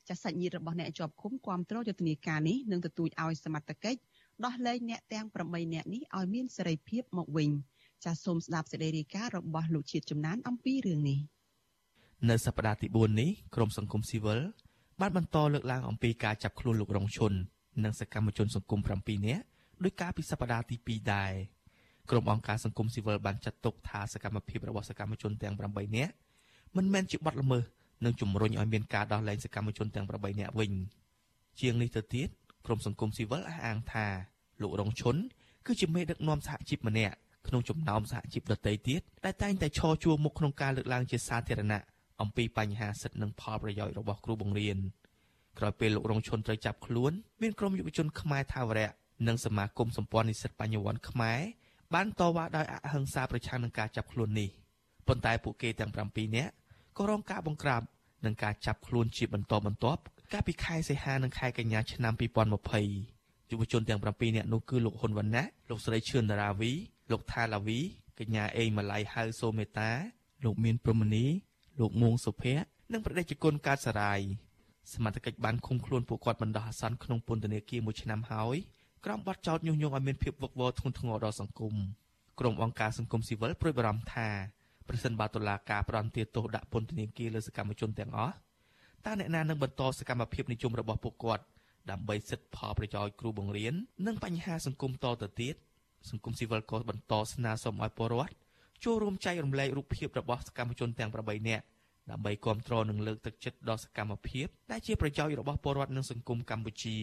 [0.09, 4.00] ចាសសាច់ញាតិរបស់អ្នកជាប់ឃុំគាំទ្រយុទ្ធនាការនេះនឹងទទូចឲ្យសមត្ថកិច្ច
[4.44, 7.50] ដោះលែងអ្នកទាំង8នាក់នេះឲ្យមានសេរីភាពមកវិញ។
[8.05, 11.19] ចាសសូមស្ដាប់សេចក្តីរាយការណ៍របស់លោកជាតិចំណានអំពីរឿងនេះ
[12.31, 14.41] នៅសប្តាហ៍ទី4នេះក្រមសង្គមស៊ីវិល
[15.01, 17.33] បានបន្តលើកឡើងអំពីការចាប់ខ្លួនលោករងឈុន
[17.85, 19.45] និងសកម្មជនសង្គម7នាក់
[19.85, 21.33] ដោយការពីសប្តាហ៍ទី2ដែរ
[22.11, 26.13] ក្រុមអង្គការសង្គមស៊ីវិលបានចាត់ទុកថាសកម្មភាពរបស់សកម្មជនទាំង8នាក់
[26.77, 27.63] មិនមែនជាបទល្មើស
[28.05, 30.73] និងជំរុញឲ្យមានការដោះលែងសកម្មជនទាំង8នាក់វិញ
[31.61, 32.29] ជាងនេះទៅទៀត
[32.67, 34.07] ក្រុមសង្គមស៊ីវិលអះអាងថា
[34.63, 35.17] លោករងឈុន
[35.67, 37.17] គឺជាមេដឹកនាំសហជីពម្នាក់
[37.49, 41.83] ក្នុងចំណោមសហជីពដទៃទៀតដែលតែងតែឈរជួរមុខក្នុងការលើកឡើងជាសាធារណៈ
[42.21, 44.79] អំពីបញ្ហាសិទ្ធិនិងផលប្រយោជន៍របស់គ្រូបង្រៀន
[45.59, 48.91] ក្រោយពេលលោករងឈុនត្រូវចាប់ខ្លួនមានក្រុមយុវជនខ្មែរថាវរៈ
[49.29, 51.41] និងសមាគមសម្ព័ន្ធនិស្សិតបញ្ញវន្តខ្មែរ
[51.95, 54.51] បានតវ៉ាដោយអហិង្សាប្រឆាំងនឹងការចាប់ខ្លួននេះ
[55.09, 56.53] ប៉ុន្តែពួកគេទាំង7នាក់
[56.99, 57.83] ក៏រងការបង្ក្រាប
[58.25, 60.01] និងការចាប់ខ្លួនជាបន្តបន្ទាប់
[60.33, 62.15] កាលពីខែសីហានិងខែកញ្ញាឆ្នាំ
[62.83, 66.73] 2020យុវជនទាំង7នាក់នោះគឺលោកហ៊ុនវណ្ណៈលោកស្រីឈឿនតារាវី
[67.11, 67.81] លោកថាឡាវី
[68.19, 69.90] កញ្ញាអេងម៉ាឡៃហៅសូមេតា
[70.45, 71.25] លោកមានព្រំមនី
[71.81, 74.21] លោកមួងសុភ័ក្រនិងប្រដេជគុណកើតសារាយ
[74.92, 78.57] សមត្ថកិច្ចបានឃុំខ្លួនពួកគាត់បណ្ដោះអាសន្នក្នុងពន្ធនាគារមួយឆ្នាំហើយ
[79.05, 81.75] ក្រោមបទចោទញុះញង់ឲ្យមានភាពវឹកវរធ្ងន់ធ្ងរដល់សង្គម
[82.40, 84.29] ក្រុមអង្គការសង្គមស៊ីវិលព្រួយបារម្ភថា
[84.88, 88.35] ប្រសិនបើតុលាការផ្តន្ទាទោសដាក់ពន្ធនាគារលើសកម្មជនទាំងអស់
[89.05, 91.45] តើអ្នកណានឹងបន្តសកម្មភាពនិយមរបស់ពួកគាត់
[91.90, 93.75] ដើម្បីសិទ្ធិផលប្រយោជន៍គ្រូបង្រៀន
[94.07, 95.55] និងបញ្ហាសង្គមតទៅទៀត
[96.11, 98.33] សង្គមស៊ីវិលក៏បន្តស្នើសុំឲ្យពលរដ្ឋ
[98.85, 101.64] ចូលរួមចែករំលែករូបភាពរបស់សកម្មជនទាំង8នាក់
[102.11, 106.99] ដើម្បីគ្រប់គ្រងនិងលើកទឹកចិត្តដល់សកម្មភាពដែលជាប្រយោជន៍របស់ពលរដ្ឋនិងសង្គមកម្ពុជា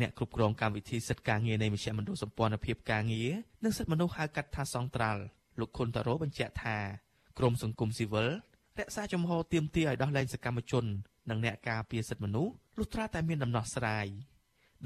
[0.00, 3.30] អ្នកគ្រប់គ្រងកម្មវិធីសិទ្ធិការងារនៃមជ្ឈមណ្ឌលសម្ព័ន្ធភាពការងារ
[3.64, 5.22] និងសិទ្ធិមនុស្សហៅកាត់ថាសង្ត្រាល់
[5.60, 6.76] លោកខុនតារ៉ូបញ្ជាក់ថា
[7.38, 8.28] ក្រមសង្គមស៊ីវិល
[8.78, 10.84] រក្សាចំហទៀមទាឲ្យដោះលែងសកម្មជន
[11.30, 14.06] និងអ្នកការពារសិទ្ធិមនុស្សលុះត្រាតែមានដំណោះស្រាយ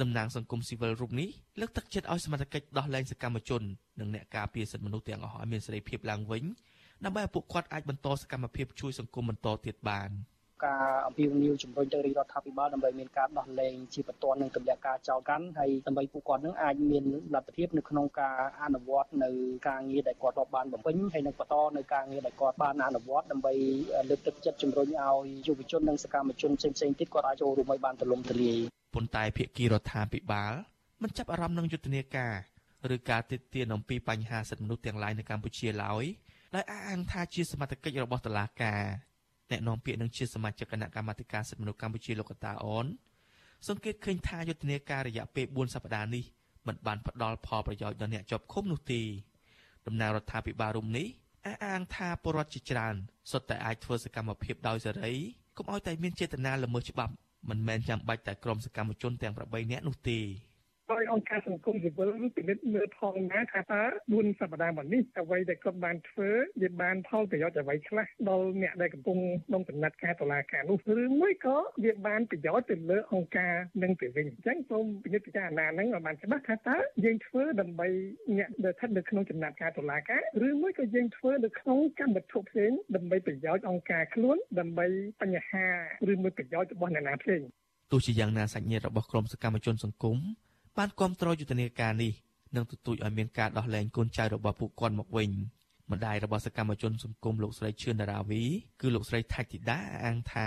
[0.01, 1.29] តំណាងសង្គមស៊ីវិលរូបនេះ
[1.61, 3.63] លើកទឹកចិត្តឲ្យសមត្ថកិច្ចដោះលែងសកម្មជន
[4.01, 6.45] និងអ្នកការពារសិទ្ធិមនុស្សទាំងអស់ឲ្យមានសេរីភាពឡើងវិញ
[7.05, 10.11] ដើម្បីឲ្យពួកគាត់អាចបន្តសកម្មភាពជួយសង្គមបន្តទៀតបាន។
[10.65, 19.31] ការអំពាវនាវជំរុញទៅរាជរដ្ឋាភិបាលដើម្បីមានការដោះលែងជាបន្ទាន់នឹងទម្លាក់ការចោទកាន់ហើយដើម្បីពួកគាត់នឹងអាចមានលទ្ធភាពនៅក្នុងការអនុវត្តនៅ
[19.69, 23.53] ការងារដែលគាត់រាប់បានបំពេញហើយនឹងបន្តនៅការងារដែលគាត់បានអនុវត្តដើម្បី
[24.11, 28.59] លើកទឹកចិត្តជំរុញឲ្យយុវជននិងសកម្មជនផ្សេងៗទៀតគាត់អាចចូលរួមឲ្យបានទូលំទូលាយ
[28.95, 30.53] ប៉ុន្តែភាគីរដ្ឋាភិបាល
[31.03, 32.35] មិនចាប់អារម្មណ៍នឹងយុទ្ធនាការ
[32.95, 36.05] ឬការទាមទារអំពីបញ្ហាសិទ្ធិមនុស្សទាំងឡាយនៅកម្ពុជាឡើយ
[36.55, 38.83] ដោយអះអាងថាជាសមត្ថកិច្ចរបស់តុលាការ
[39.55, 42.87] អ្នកនាំពាក្យនឹងជាសមាជិកគណៈកម្មាធិការសិទ្ធិមនុស្សកម្ពុជាលោកកតាអន
[43.69, 46.25] សង្កេតឃើញថាយុទ្ធនាការរយៈពេល4សប្តាហ៍នេះ
[46.67, 49.01] មិនបានផ្ដល់ផលប្រយោជន៍ដល់អ្នកជាប់ឃុំនោះទេ
[49.87, 51.07] ដំណើររដ្ឋាភិបាលរុំនេះ
[51.47, 52.95] អះអាងថាពលរដ្ឋជាច្រើន
[53.31, 55.13] សុទ្ធតែអាចធ្វើសកម្មភាពដោយសេរី
[55.57, 57.13] កុំឲ្យតែមានចេតនាល្មើសច្បាប់
[57.49, 60.19] មិនមែនចាំបាច់តែក្រុមសកម្មជនទាំង8នាក់នោះទេ
[60.93, 66.31] ដោយអង្គការសង្គមស៊ីវិលពិនិត្យមើលផងណាថាតើ4សប្តាហ៍មកនេះអ្វីដែលគាត់បានធ្វើ
[66.63, 77.89] វាបានផលប្រយោជន៍អ្វីខ្លះដល់អ្នកដែលកំពុងក្នុងដំណើរការតុលាការនោះឬមួយក៏វាបានប្រយោជន៍ទៅលើអង្គការនឹងទៅវិញអញ្ចឹងសូមពិនិត្យពិចារណាហ្នឹងឲ្យបានច្បាស់ថាតើយើងធ្វើដើម្បី
[78.39, 84.87] អ្នកដែលស្ថិតនៅក្នុងចំណាត់ការតុលាការឬមួយក៏យើងធ្វើនៅក្នុងកម្មវិធីផ្សេងដើម្បីប្រយោជន៍អង្គការខ្លួនដើម្បី
[85.23, 85.67] បញ្ហា
[86.13, 87.41] ឬមួយប្រយោជន៍របស់អ្នកណាផ្សេង
[87.93, 90.19] ទោះជាយ៉ាងណាសាច់ញាតិរបស់ក្រុមសកម្មជនសង្គម
[90.79, 92.13] បានគ្រប់គ្រងយុទ្ធនាការនេះ
[92.57, 95.31] និងទទូចឲ្យមានការដោះលែងកូនចៅរបស់ពួកគាត់មកវិញ
[95.93, 98.43] ម្ដាយរបស់សកម្មជនសង្គមលោកស្រីឈឿនតារាវី
[98.81, 100.47] គឺលោកស្រីថាច់ធីតាអាងថា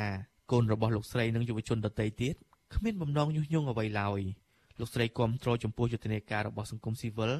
[0.52, 2.36] កូនរបស់លោកស្រីនិងយុវជនដទៃទៀត
[2.76, 4.22] គ្មានបំណងញុះញង់អ្វីឡើយ
[4.80, 7.32] លោកស្រីគ្រប់គ្រងចំពោះយុទ្ធនាការរបស់សង្គមស៊ីវិល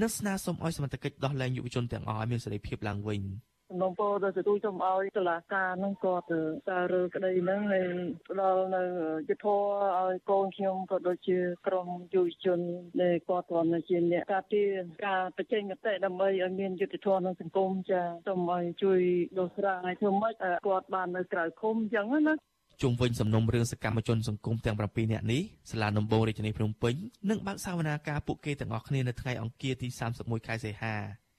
[0.00, 3.20] និងស្នើសុំឲ្យសមត្ថកិច្ចដោះលែងយុវជនទាំងអស់ឲ្យមានសេរីភាពឡើងវិញ។
[3.70, 6.26] សំណូមពរទៅទទួលសូមឲ្យតុលាការនឹងគាត់
[6.66, 7.86] សាររើក្តីហ្នឹងហើយ
[8.28, 8.82] ផ្ដល់នៅ
[9.28, 9.60] យុទ្ធធរ
[10.00, 12.60] ឲ្យកូនខ្ញុំក៏ដូចជាក្រុមយុវជន
[13.02, 14.68] ដែលគាត់គ្រាន់តែជាអ្នកការពារ
[15.06, 19.00] ការបញ្ចេញមតិដើម្បីឲ្យមានយុទ្ធធរក្នុងសង្គមចាសូមឲ្យជួយ
[19.38, 20.34] ដោះស្រាយធ្វើម៉េច
[20.66, 22.34] គាត់បាននៅក្រៅឃុំអញ្ចឹងណា
[22.82, 26.94] ជុំវិញសំណុំរឿងសកម្មជនសង្គមទាំង7នាក់នេះសាលាដំបងរាជធានីភ្នំពេញ
[27.30, 30.94] នឹងបើកសវនាការពួកគេទាំងអស់គ្នានៅថ្ងៃអង្គារទី31ខែសីហា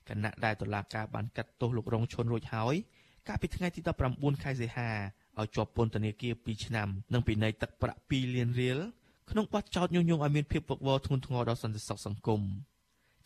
[0.09, 2.75] គណៈដែលតុលាការបានកាត់ទោសលោករងឈុនរួចហើយ
[3.27, 3.79] កាលពីថ្ងៃទី
[4.11, 4.89] 19ខែសីហា
[5.39, 8.79] ឲ្យជាប់ពន្ធនាគារ2ឆ្នាំនិងពិន័យទឹកប្រាក់2លានរៀល
[9.31, 12.41] ក្នុងបទចោទញុះញង់ឲ្យមានភាពវឹកវរធ្ងន់ធ្ងរដល់សន្តិសុខសង្គម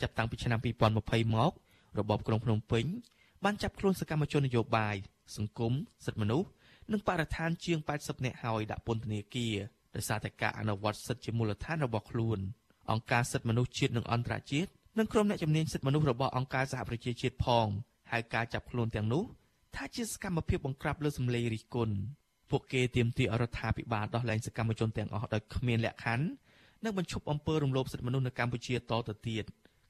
[0.01, 1.51] ចាប់តាំងពីឆ្នាំ2020មក
[1.97, 2.85] របបក្រុងភ្នំពេញ
[3.43, 4.95] បានចាប់ខ្លួនសកម្មជននយោបាយ
[5.37, 5.73] សង្គម
[6.05, 6.49] សិទ្ធិមនុស្ស
[6.91, 9.55] និងបរិស្ថានជាង80នាក់ហើយដាក់ពន្ធនាគារ
[9.95, 12.39] ដោយសារតែការអនុវត្តសិទ្ធិជាមូលដ្ឋានរបស់ខ្លួន
[12.91, 17.67] អង្គការសិទ្ធិមនុស្សជាតិនិងអន្តរជាតិ និងក្រុមអ្នកជំនាញសិទ្ធិមនុស្សរបស់អង្គការសហប្រជាជាតិផង
[18.11, 19.23] ហៅការចាប់ខ្លួនទាំងនោះ
[19.75, 21.95] ថាជាសកម្មភាពបង្ក្រាបលើសម្លេងរិះគន់
[22.51, 26.25] ពួកគេទាមទារអរដ្ឋាភិបាលដោះលែងសកម្មជនទាំងអស់ដោយគ្មានលក្ខខណ្ឌ
[26.83, 29.45] និងបញ្ឈប់អំពើរំលោភសិទ្ធិមនុស្សនៅកម្ពុជាតទៅទៀត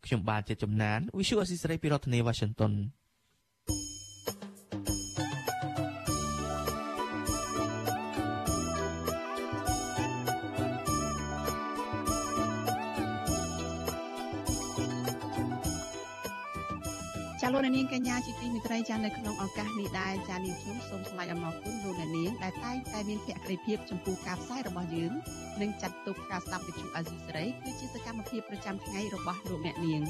[0.05, 2.73] ខ្ញុំបាទជាជំនាញ Visual Assisray ពីរដ្ឋធានី Washington
[17.45, 25.11] ចាលោកនាងកញ្ញាជាទីមេត្រីចានៅក្នុងឱកាសនេះដែរចានាងខ្ញុំសូមថ្លែងអំណរគុណលោកនាងដែលតែងតែមានភក្ដីភាពចំពោះការផ្សាយរបស់យើង
[25.61, 30.01] និងចាត់ទុកការស្ដាប់វិទ្យុអាស៊ីសេរីគឺជាសកម្មភាពប្រចាំថ្ងៃរបស់លោកអ្នកនាង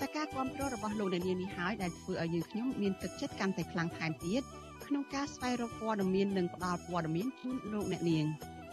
[0.00, 4.42] ចាការគ្រប់គ្រងរបស់លោកអ្នកនាងនេះហើយដែលធ្វើឲ្យយើងខ្ញុំមានទឹកចិត្តកាន់តែខ្លាំងថែមទៀត
[4.86, 8.26] ក្នុងការស្វែងរកព័ត៌មាននិងផ្តល់ព័ត៌មានជូនលោកអ្នកនាង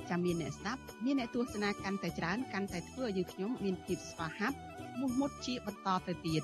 [0.10, 4.58] ចាំមានអ្នកស្ដាប់មានអ្នកទស្សនាកាន់តែច្រើនកាន់តែធ្វើឲ្យយើងខ្ញុំមានភាពស្វាហាប់
[5.00, 6.44] មោះមុតជាបន្តទៅទៀត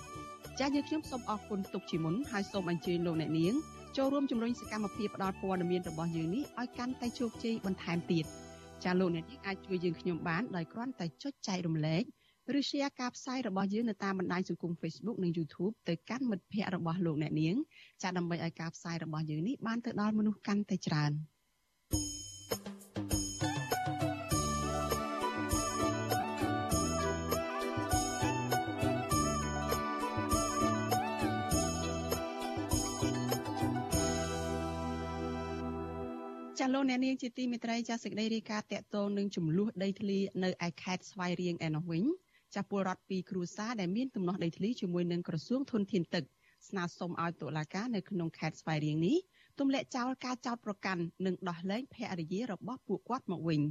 [0.59, 3.53] ចាស់យើងខ្ញុំសូមអរគុណទុកជាមុនហើយសូមអញ្ជើញលោកអ្នកនាង
[3.97, 8.25] ចូលរួមជំរុញសកម្មភាពផ្តល់ព័ត៌មានរបស់យើងនេះឲ្យកាន់តែជោគជ័យបន្ថែមទៀត
[8.83, 12.03] ចាលោកអ្នកនាងអាចជួយយើងខ្ញុំបានដោយគ្រាន់តែចុចចែករំលែក
[12.57, 17.55] ឬ share ការផ្សាយរបស់យើងនៅតាមបណ្ដាញសង្គម Facebook និង YouTube ទៅកាន់មិត្តភ័ក្តិរបស់លោកអ្នកនាង
[18.01, 21.13] ចាដើម្បីឲ្យការផ្សាយរបស់យើងនេះបានទៅដល់មនុស្សកាន់តែច្រើន។
[36.73, 42.03] លោកអ្នកនាងជាទីមេត្រីចាសេចក្តីរាយការណ៍តកតងនឹងចំនួនដីធ្លីនៅឯខេត្តស្វាយរៀងឯនោះវិញ
[42.55, 46.23] ចាពលរដ្ឋពីគ្រួសារដែលមានទំនាស់ដីធ្លីជាមួយនឹងក្រសួងធនធានទឹក
[46.69, 49.17] ស្នើសុំឲ្យតុលាការនៅក្នុងខេត្តស្វាយរៀងនេះ
[49.59, 53.61] ទម្លាក់ចោលការចោទប្រកាន់និងដោះលែងភរិយារបស់ពួកគាត់មកវិញ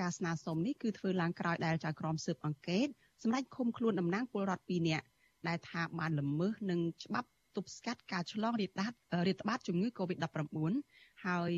[0.00, 2.86] ការស្នើសុំនេះគឺធ្វើឡើងក្រោយដែលចៅក្រមស៊ើបអង្កេត
[3.22, 5.06] សម្រាប់ឃុំខ្លួនតំណាងពលរដ្ឋ2នាក់
[5.48, 8.92] ដែលថាបានល្មើសនឹងច្បាប់ទប់ស្កាត់ការឆ្លងរាតត្បាត
[9.26, 10.72] រាតត្បាតជំងឺ Covid-19
[11.26, 11.52] ហើយ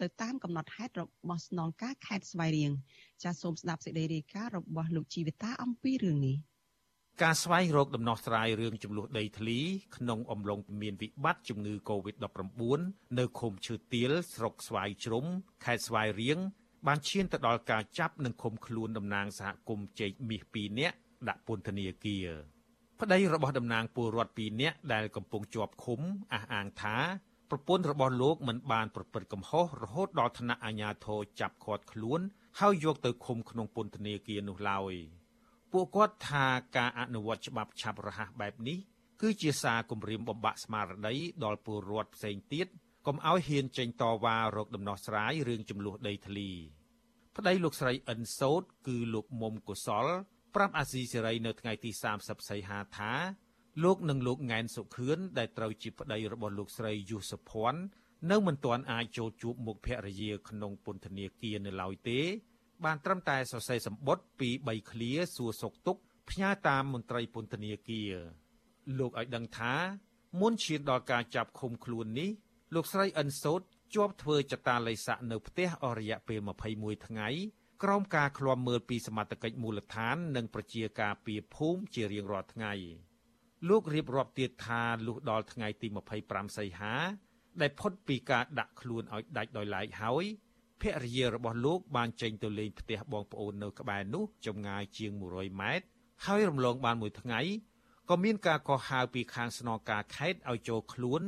[0.00, 2.72] ទៅតាមកំណត់ហេតុរបស់ស្នងការខេត្តស្វាយរៀង
[3.22, 6.36] ចាសសូមស្ដាប់សេចក្តីរាយការណ៍របស់លោកជីវិតាអំពីរឿងនេះ
[7.22, 9.58] ការស្វែងរកដំណោះស្រាយរឿងចំនួនដីធ្លី
[9.96, 12.62] ក្នុងអំឡុងមានវិបត្តិជំងឺ Covid-19
[13.18, 15.24] នៅឃុំឈើទាលស្រុកស្វាយជ្រុំ
[15.64, 16.38] ខេត្តស្វាយរៀង
[16.86, 20.96] បានឈានទៅដល់ការចាប់និងឃុំខ្លួនតំណាងសហគមន៍ជែកមាស2នាក់
[21.28, 22.28] ដាក់ពន្ធនាគារ
[23.00, 26.00] ប្តីរបស់តំណាងពលរដ្ឋ2នាក់ដែលកំពុងជាប់ឃុំ
[26.32, 26.96] អះអាងថា
[27.50, 32.20] ប្រពន្ធរបស់លោកមិនបានប្រព្រឹត្តកំហុសរហូតដល់ថ្នាក់អាជ្ញាធរចាប់ឃាត់ខ្លួន
[32.60, 34.94] ហើយយកទៅឃុំក្នុងពន្ធនាគារនោះឡើយ
[35.72, 38.78] ពួកគាត់ថាការអនុវត្តច្បាប់ឆាប់រហ័សបែបនេះ
[39.20, 42.66] គឺជាសារគំរាមបំបាក់ស្មារតីដល់ពលរដ្ឋផ្សេងទៀត
[43.06, 46.50] កុំឲ្យហ៊ានចេញតវ៉ារកដំណោះស្រាយរឿងចំនួនដីធ្លី
[47.36, 50.06] ប្តីលោកស្រីអិនសោតគឺលោកមុំកុសល
[50.54, 53.12] ប្រាប់អាស៊ីសេរីនៅថ្ងៃទី30សីហាថា
[53.84, 57.80] លោកនិងលោកង៉ែនសុខឿនដែលត្រូវជាប្តីរបស់លោកស្រីយុសភ័ណ្ឌ
[58.30, 62.20] នៅមិនទាន់អាចចូលជួបមុខភរិយាក្នុងពន្ធនាគារនៅឡើយទេ
[62.84, 68.12] បានត្រឹមតែសរសេរសម្បត្តិពី3ឃ្លាសួរសុខទុក្ខផ្ញើតាមមន្ត្រីពន្ធនាគារ
[68.98, 69.74] លោកឲ្យដឹងថា
[70.40, 72.30] មុនឈានដល់ការចាប់ឃុំខ្លួននេះ
[72.74, 73.60] លោកស្រីអិនសូត
[73.94, 76.40] ជាប់ធ្វើចតាល័យស័កនៅផ្ទះអស់រយៈពេល
[76.74, 77.28] 21ថ្ងៃ
[77.82, 82.74] ក្រោមការឃ្លាំមើលពីសមត្ថកិច្ចមូលដ្ឋាន និងប្រជាការពារភូមិជារៀងរាល់ថ្ងៃ។
[83.68, 85.88] លោករៀបរាប់ទៀតថាលុះដល់ថ្ងៃទី
[86.22, 86.94] 25សីហា
[87.60, 90.24] ដែលផុតពីការដាក់ខ្លួនឲ្យដាច់ដោយឡែកហើយ
[90.80, 95.86] ភរិយារបស់លោកបានចេញទៅលេងផ្ទះបងប្អូននៅក្បែរនោះចម្ងាយជាង100ម៉ែត្រ
[96.26, 97.40] ហើយរំលងបានមួយថ្ងៃ
[98.10, 101.22] ក៏មានការកោះហៅពីខាងស្នងការខេត្តឲ្យចូលខ្លួន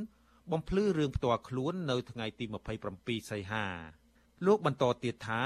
[0.52, 2.44] បំភ្លឺរឿងផ្ទាល់ខ្លួននៅថ្ងៃទី
[2.88, 3.66] 27សីហា
[4.46, 5.42] លោកបន្តទៀតថា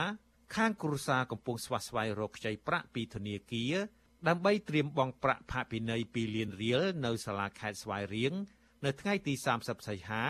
[0.54, 3.74] ខាងគ្រួសារកំពុងស្វះស្វែងរកខ្ចីប្រាក់ពីធនាគារ
[4.28, 8.32] ដើម្បីត្រៀមបង់ប្រាក់ផាកពិន័យ2លានរៀលនៅសាលាខេត្តស្វាយរៀង
[8.84, 10.24] នៅថ្ងៃទី30សីហា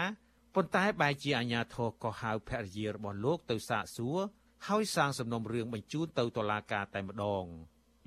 [0.55, 4.19] ប៉ុន្តែបែរជាអាជ្ញាធរក៏ហៅភរិយារបស់លោកទៅសាកសួរ
[4.69, 7.45] ហើយសាងសំណុំរឿងបញ្ជូនទៅតុលាការតែម្ដង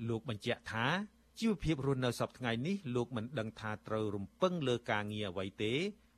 [0.08, 0.86] លោកបញ្ជាក់ថា
[1.40, 5.72] ជីវភាពរស់នៅសពថ្ងៃនេះលោកមិនដឹងថាត្រូវរំពឹងលើការងារអ្វីទេ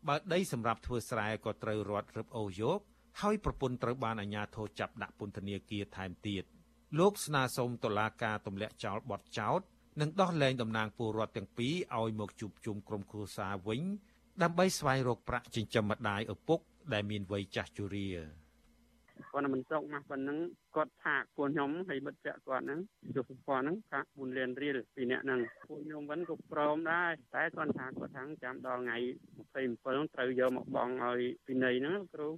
[0.09, 2.79] បើដីសម្រាប់ធ្វើស្រែក៏ត្រូវរត់រឹបអូសយក
[3.21, 6.45] ហើយប្រពន្ធត្រូវបានអាជ្ញាធរចាប់ដាក់ពន្ធនាគារថែមទៀត។
[6.99, 9.61] លោកស្នើសុំតុលាការទម្លាក់ចោលបទចោទ
[10.01, 13.81] និងដោះលែងតំណាងពលរដ្ឋទាំងពីរឲ្យមកជួបជុំក្រុមគ្រួសារវិញ
[14.43, 16.61] ដើម្បីស្វែងរកប្រាក់ចិញ្ចឹមម្ដាយឪពុក
[16.93, 18.09] ដែលមានវ័យចាស់ជរា
[19.33, 20.39] គាត់មិនស្រុកមកប៉ុណ្ណឹង
[20.77, 22.81] គាត់ថាពួកខ្ញុំហើយមិត្តភក្តិគាត់ហ្នឹង
[23.15, 28.99] យុទ្ធភ័ណ្ឌហ្នឹងថា4លានរៀលពីអ្នកហ្នឹងពួកខ្ញុំវិញក៏ព្រមដែរតែគាត់ថាគាត់ថាចាំដល់ថ្ងៃ
[29.57, 32.29] 27ត្រូវយកមកបង់ឲ្យពីនៃហ្នឹងគ្រូ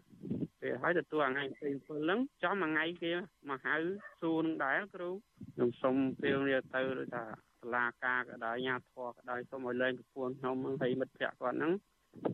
[0.60, 3.12] ពេលហើយទទួលថ្ងៃ27ហ្នឹងចំមួយថ្ងៃគេ
[3.48, 3.76] មកហៅ
[4.20, 5.08] សួរនឹងដែរគ្រូ
[5.54, 7.24] ខ្ញុំសុំពេលនេះទៅដូចថា
[7.60, 11.72] សាលាការក៏ដោយញ៉ាធរក៏ដោយសុំឲ្យលែងប្រពន្ធខ្ញុំហើយមិត្តភក្តិគាត់ហ្នឹង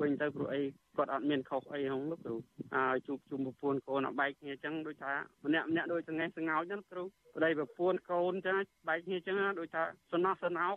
[0.01, 0.61] វិញទៅព្រោះអី
[0.97, 2.37] គាត់អត់មានខុសអីហ្នឹងលោកគ្រូ
[2.75, 5.13] ហើយជួបជុំប្រពន្ធកូនអបែកគ្នាអញ្ចឹងដូចថា
[5.45, 7.03] ម្នាក់ម្នាក់ដូចស្ងេះស្ងោចហ្នឹងគ្រូ
[7.37, 8.57] ប្តីប្រពន្ធកូនអញ្ចឹង
[8.89, 10.75] បែកគ្នាអញ្ចឹងដូចថាសំណោះសំណោក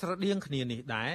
[0.00, 1.12] ស្រដៀងគ្នានេះដែរ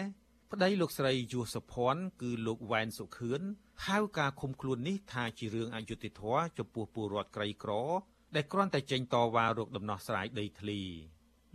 [0.52, 3.42] ប្តីលោកស្រីយូសុភ័ណ្ឌគឺលោកវ៉ែនសុខឿន
[3.88, 7.72] ហៅការឃុំខ្លួននេះថាជារឿងអយុត្តិធម៌ចំពោះពលរដ្ឋក្រីក្រ
[8.36, 10.82] ដែលគ្រាន់តែចេញតវ៉ារកដំណោះស្រាយដីធ្លី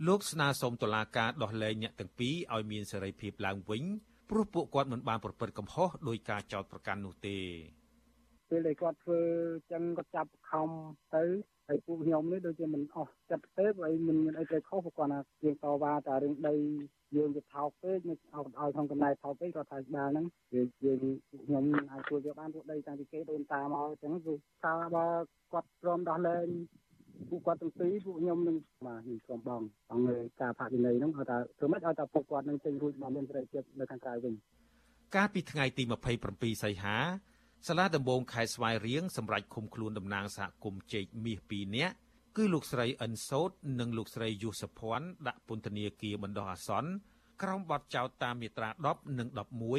[0.07, 3.83] លោកស្នើសុំតុលាការដោះលែងអ្នកទាំងពីរឲ្យមានសេរីភាពឡើងវិញ
[4.29, 7.37] ព្រោះពួកគាត់មិនបានប្រព្រឹត្តកំហុសដោយការចោទប្រកាន់នោះទេ
[8.49, 9.21] ពេលដែលគាត់ធ្វើ
[9.71, 10.69] ចឹងគាត់ចាប់ខំ
[11.15, 11.23] ទៅ
[11.67, 16.55] ហើយពួកខ្ញុំនេះដូចជាមិនអស់ចិត្តទេហើយមិនមានអីត្រូវខុសគាត់ថាជាងតវ៉ាតែរឿងដី
[17.15, 20.99] យើងទៅថោកពេកមិនឲ្យឲ្យក្នុងកំណែថោកពេកគាត់ថាស្ដារហ្នឹងយើងយើង
[21.45, 25.07] ខ្ញុំអាចជួយយកបានពួកដីតាំងពីគេដូនតាមកអញ្ចឹងគឺថាបើ
[25.53, 26.45] គាត់ព្រមដោះលែង
[27.29, 28.55] ពួកគាត់ទាំងពីរពួកខ្ញុំនឹង
[28.85, 34.33] បាទខ្ញុំក្រុមបងអង្គការផាកវិន័យហ្នឹងគាត់ថាធ្វើម៉េចឲ្យតែពួកគាត់នឹងចេញរួចមកមានសេរីភាពនៅខាងក្រៅវិញ
[35.15, 35.83] កាលពីថ្ងៃទី
[36.23, 36.97] 27សីហា
[37.67, 41.95] សាលាដំបងខេត្តស្វាយរៀងសម្រេចឃុំខ្លួនតំណាងសហគមន៍ជែកមាស2នាក់
[42.37, 46.91] គឺលោកស្រីអិនសោតនិងលោកស្រីយុសភ័ណ្ឌដាក់ពន្ធនាគារបណ្ដោះអាសន្ន
[47.41, 49.27] ក្រោមបទចោទតាមមាត្រា10និង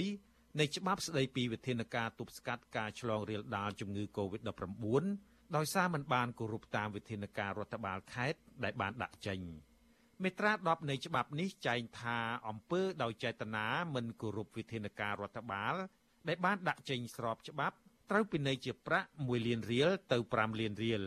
[0.04, 9.40] 11នៃច្បាប់ស្តីពីវិធានការទប់ស្កាត់ការឆ្លងរាលដាលជំងឺ Covid-19 ដោយសារមិនបានគោរពតាមវិធានការរដ្ឋបាលខេត្តដែលបានដាក់ចេញ
[10.22, 15.74] មេត្រា10នៃច្បាប់នេះចែងថាអំពើដោយចេតនាមិនគោរពវិធានការរដ្ឋបាល
[16.28, 17.76] ដែលបានដាក់ចេញស្របច្បាប់
[18.10, 21.02] ត្រូវពិន័យជាប្រាក់1លានរៀលទៅ5លានរៀល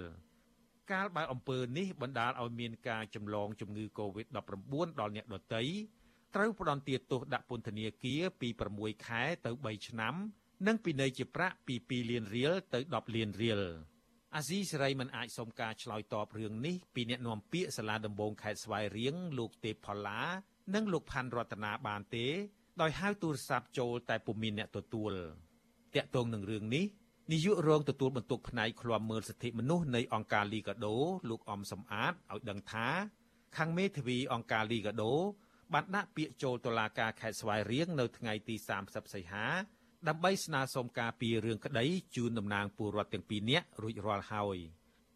[0.92, 5.64] កាលបើអំពើនេះបណ្ដាលឲ្យមានការចម្លងជំងឺ Covid-19 ដល់អ្នកដទៃ
[6.36, 10.16] ត្រូវផ្ដន្ទាទោសដាក់ពន្ធនាគារពី6ខែទៅ3ឆ្នាំ
[10.68, 13.62] និងពិន័យជាប្រាក់ពី2លានរៀលទៅ10លានរៀល
[14.36, 20.20] អាស៊ីសេរីមិនអាចសុំការឆ្លើយតបរឿងនេះពីអ្នកនាំពាក្យសាលាដំបងខេត្តស្វាយរៀងលោកទេពផល្លា
[20.74, 22.28] និងលោកផាន់រតនាបានទេ
[22.82, 25.12] ដោយហៅទូរស័ព្ទចូលតែពុំមានអ្នកទទួល
[25.96, 26.86] តាក់ទងនឹងរឿងនេះ
[27.32, 30.96] នាយករងទទួលបន្ទុកផ្នែកឃ្លាំមើលសិទ្ធិមនុស្សនៃអង្គការលីកាដូ
[31.30, 32.88] លោកអំសំអាតឲ្យដឹងថា
[33.58, 35.14] ខាងមេធាវីអង្គការលីកាដូ
[35.74, 39.48] បានដាក់ពាក្យចូលតុលាការខេត្តស្វាយរៀងនៅថ្ងៃទី30សីហា
[40.10, 41.86] ដើម្បីស្នើសុំការពីរឿងក្តី
[42.16, 44.58] ជូនតំណាងពលរដ្ឋទាំងពីរនាក់រួចរាល់ហើយ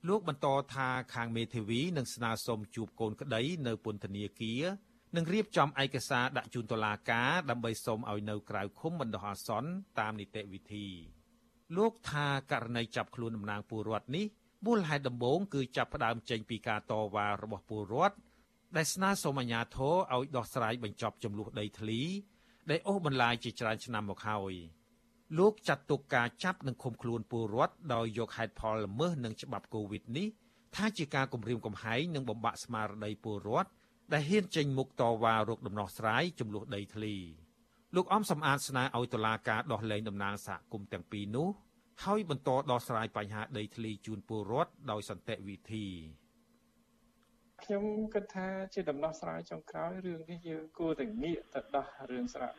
[0.08, 4.64] លោកបន្តថាខាងមេធាវីនឹងស្នើសុំជួបកូនក្តីនៅពន្ធនាគារ
[5.16, 9.70] និងរៀបចំឯកសារដាក់ជូនតុលាការដើម្បីសុំឲ្យនៅក្រៅឃុំបណ្ដោះអាសន្ន
[10.00, 10.88] តាមនីតិវិធី
[11.78, 14.26] លោកថាករណីចាប់ខ្លួនតំណាងពលរដ្ឋនេះ
[14.66, 18.16] មូលហេតុដំបូងគឺចាប់ផ្ដើមចេញពីការតវ៉ារបស់ពលរដ្ឋ
[18.76, 22.02] ដែលស្នើសុំអាជ្ញាធរឲ្យដោះស្រាយបញ្ចប់ចំនួនដីធ្លី
[22.70, 24.54] ដែលអូសបន្លាយជាច្រើនឆ្នាំមកហើយ
[25.38, 30.28] លោកចាត់ទុកការចាប់និងឃុំខ្លួនពលរដ្ឋដោយយកហេតុផលល្មើសនឹងច្បាប់កូវីដនេះ
[30.76, 33.70] ថាជាការគំរាមកំហែងនិងបំបាក់ស្មារតីពលរដ្ឋ
[34.14, 37.16] ដែលហ៊ានចេញមុខតវ៉ារោគដំណោះស្រាយចំនួនដីធ្លី
[37.96, 41.48] លោកអំសំអាតស្នើឲ្យតុលាការដោះលែងតំណាងសហគមន៍ទាំងពីរនោះ
[42.04, 45.88] ហើយបន្តដោះស្រាយបញ្ហាដីធ្លីជូនពលរដ្ឋដោយសន្តិវិធី
[47.64, 52.50] ខ្ញុំគិតថាជាដំណោះស្រាយចុងក្រោយរឿងនេះយើងគួរតែងាកទៅដោះរឿងស្រា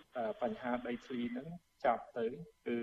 [0.42, 1.48] បញ្ហាដីធ្លីហ្នឹង
[1.84, 2.24] ចប់ទៅ
[2.66, 2.76] គឺ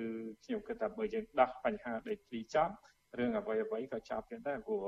[0.43, 2.73] ខ្ញុំគិតថាបើយើងដោះបញ្ហាដីធ្លីចប់
[3.17, 4.85] រឿងអ្វីអ្វីក៏ចប់ទៀតដែរព្រោះ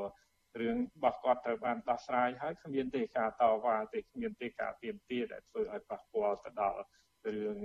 [0.60, 6.80] រឿងរបស់គាត់ត្រូវបានដោះស្រាយហើយគ្មានទេការតវ៉ាទេគ្មានទេការទៀមទាដែលធ្វើឲ្យប៉ះពាល់ទៅដល់
[7.26, 7.58] រឿង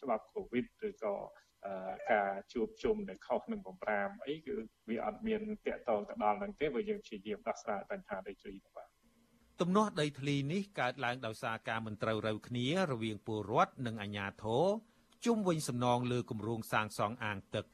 [0.00, 1.14] ច្បាប់កូវីដឬក៏
[2.12, 4.54] ការជួបជុំដែលខុសនឹងបំរាមអីគឺ
[4.88, 8.88] វាអត់មានតាក់ទងទៅដល់នឹងទេបើយើងព្យាយាមដោះស្រាយបញ្ហាដីធ្លីបាទ
[9.60, 14.66] ទំនាស់ដីធ្លីនេះកើតឡើងដោយសារការមិនត្រូវរូវគ្នារវាងពលរដ្ឋនិងអាជ្ញាធរ
[15.24, 17.64] ជុំវិញសំណងលើគម្រោងសាងសង់អាងទឹក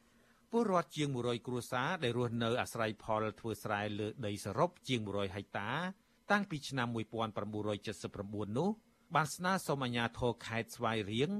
[0.50, 5.70] ពលរដ្ឋជាង100គ្រួសារដែលរស់នៅអាស្រ័យផលធ្វើស្រែលើដីសរុបជាង100ហិកតា
[6.30, 6.88] តាំងពីឆ្នាំ
[7.72, 8.68] 1979នោះ
[9.14, 11.30] បានស្នើសុំអាជ្ញាធរខេត្តស្វាយរៀង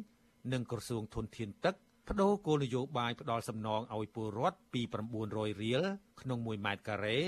[0.53, 1.75] និងក្រសួងធនធានទឹក
[2.09, 4.83] បដូរគោលនយោបាយផ្ដល់សំណងឲ្យពលរដ្ឋពី
[5.23, 5.83] 900រៀល
[6.21, 7.19] ក្នុង1ម៉ែត្រការ៉េ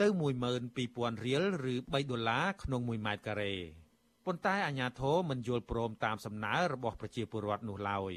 [0.00, 0.06] ទៅ
[0.66, 3.54] 12000រៀលឬ3ដុល្លារក្នុង1ម៉ែត្រការ៉េ
[4.30, 8.12] ប៉ុន្តែអាជ្ញាធរមិនយល់ព្រមតាមសំណើរបស់ប្រជាពលរដ្ឋនោះឡើយ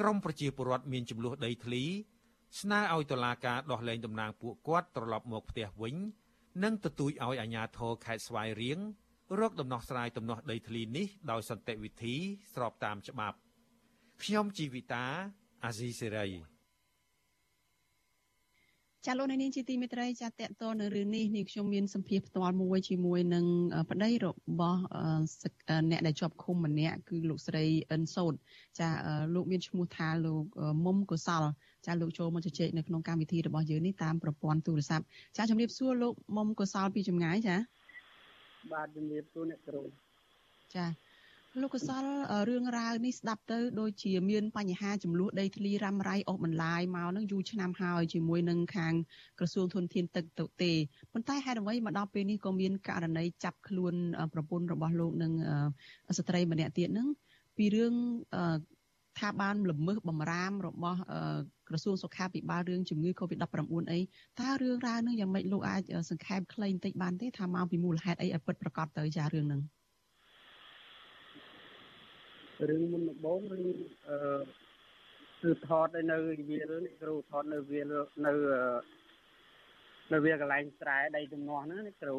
[0.00, 1.84] ក្រមប្រជាពលរដ្ឋមានចំនួនដីធ្លី
[2.60, 5.96] ស្នើឲ្យតុលាការដោះលែងតំណាងពួកគាត់ត្រឡប់មកផ្ទះវិញ
[6.62, 8.78] និងទទូចឲ្យអាជ្ញាធរខេត្តស្វាយរៀង
[9.40, 12.14] រកដំណោះស្រាយទំនាស់ដីធ្លីនេះដោយសន្តិវិធី
[12.54, 13.36] ស្របតាមច្បាប់
[14.22, 15.04] ខ្ញុំជីវិតា
[15.64, 16.51] អាស៊ីសេរី
[19.06, 23.44] ចាលោកនាងជាទីមេត្រីចាតកតនៅរឿងនេះនេះខ្ញុំមានសម្ភារផ្ទាល់មួយជាមួយនឹង
[23.90, 24.26] ប្តីរ
[24.60, 24.80] បស់
[25.90, 28.32] អ្នកដែលជាប់ឃុំម្នាក់គឺលោកស្រីអិនសូត
[28.78, 28.88] ចា
[29.34, 30.44] លោកមានឈ្មោះថាលោក
[30.84, 31.44] មុំកុសល
[31.86, 35.04] ចាលោកចូលមកជជែកនៅក្នុងកម្មវិធីរបស់យើងនេះតាមប្រព័ន្ធទូរស័ព្ទ
[35.36, 37.56] ចាជំរាបសួរលោកមុំកុសលពីចម្ងាយចា
[38.72, 39.82] បាទជំរាបសួរអ្នកគ្រូ
[40.74, 40.86] ចា
[41.60, 42.04] លោកកសល
[42.48, 48.94] រឿងរ៉ាវនេះស្ដាប់ទៅដូចជាមានបញ្ហាចំនួនដីធ្លីរ៉ាំរ៉ៃអស់បន្លាយមកនឹងយូរឆ្នាំហើយជាមួយនឹងខាង
[49.38, 50.72] ក្រសួងធនធានទឹកទៅទេ
[51.12, 53.94] ប៉ុន្តែហេតុអ្វីមកដល់ពេលនេះក៏មានករណីចាប់ខ្លួន
[54.32, 55.32] ប្រពន្ធរបស់លោកនិង
[56.18, 57.08] ស្ត្រីម្នាក់ទៀតនឹង
[57.56, 57.94] ពីរឿង
[59.18, 60.98] ថាបានល្មើសបំរាមរបស់
[61.68, 64.00] ក្រសួងសុខាភិបាលរឿងជំងឺ Covid-19 អី
[64.40, 69.62] តើរឿងរ៉ាវនឹងយ៉ាងម៉េចលោកអាចសង្ខេបខ្លីបន្តិចបានទេថាមកពីមូលហេតុអីឲ្យពិតប្រាកដទៅចារឿងហ្នឹង
[72.68, 73.66] រឿងមុនដំបូងរឿង
[74.08, 74.18] អឺ
[75.42, 76.16] គឺថតនៅ
[76.50, 77.92] វាលនេះគ្រូថតនៅវាល
[78.26, 78.32] នៅ
[80.12, 82.16] នៅវាកន្លែងស្រែដីទំនាស់ហ្នឹងនេះគ្រូ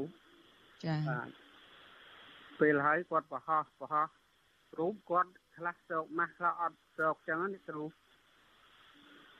[0.85, 1.27] ចាបាទ
[2.59, 4.07] ពេលហើយគាត់ប្រហោះប្រហោះ
[4.79, 7.83] រូបគាត់ខ្លះស្រោកម៉ាស់ខ្លះអត់ស្រោកចឹងនេះគ្រូ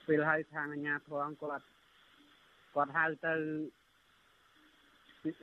[0.06, 1.66] ពេលហើយខាងអាជ្ញាធរគាត់
[2.74, 3.34] គាត់ហៅទៅ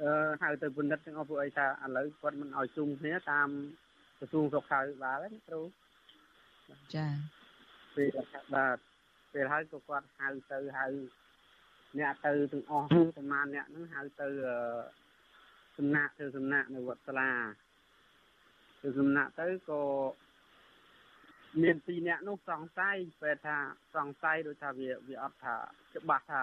[0.02, 3.50] អឺហៅទៅពិនិត្យទាំងអស់ពួកអីថាឥឡូវគាត់មិនឲ្យជុំគ្នាតាម
[4.22, 5.62] ក្រសួងសុខាភិបាលណាគ្រូ
[6.96, 7.08] ចា
[7.96, 8.18] ពេល
[8.56, 8.78] បាទ
[9.34, 10.86] ពេលហើយក៏គាត់ហៅទៅហៅ
[12.00, 14.28] អ្នកទៅទាំងអស់ប្រហែលអ្នកហ្នឹងហៅទៅ
[15.78, 17.32] សំណាក់ទៅសំណាក់នៅវត្តសាលា
[18.82, 19.82] ទៅសំណាក់ទៅក៏
[21.62, 23.58] មានពីរអ្នកនោះសង្ស័យពេលថា
[23.96, 25.56] សង្ស័យដូចថាវាវាអត់ថា
[25.96, 26.42] ច្បាស់ថា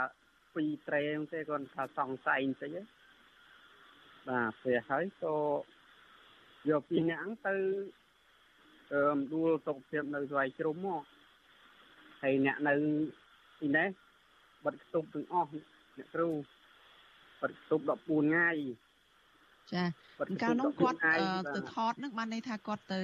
[0.54, 2.76] ពីរត្រេងទេគាត់ថាសង្ស័យបន្តិច
[4.28, 5.34] បាទពេលហើយក៏
[6.70, 7.54] យកពីរអ្នកហ្នឹងទៅ
[8.92, 11.02] អឺមដួលសុខភាពនៅស្វាយជ្រុំមក
[12.22, 12.74] ហើយអ្នកនៅ
[13.60, 13.88] ទីនេះ
[14.64, 15.50] បាត់ខ្ទប់ទាំងអស់
[15.98, 16.28] អ្នកគ្រូ
[17.40, 18.50] បាត់ខ្ទប់14ថ្ងៃ
[19.74, 19.84] ចា
[20.42, 20.98] កាលនោះគាត់
[21.56, 23.00] ទៅថតនឹងបានន័យថាគាត់ទៅ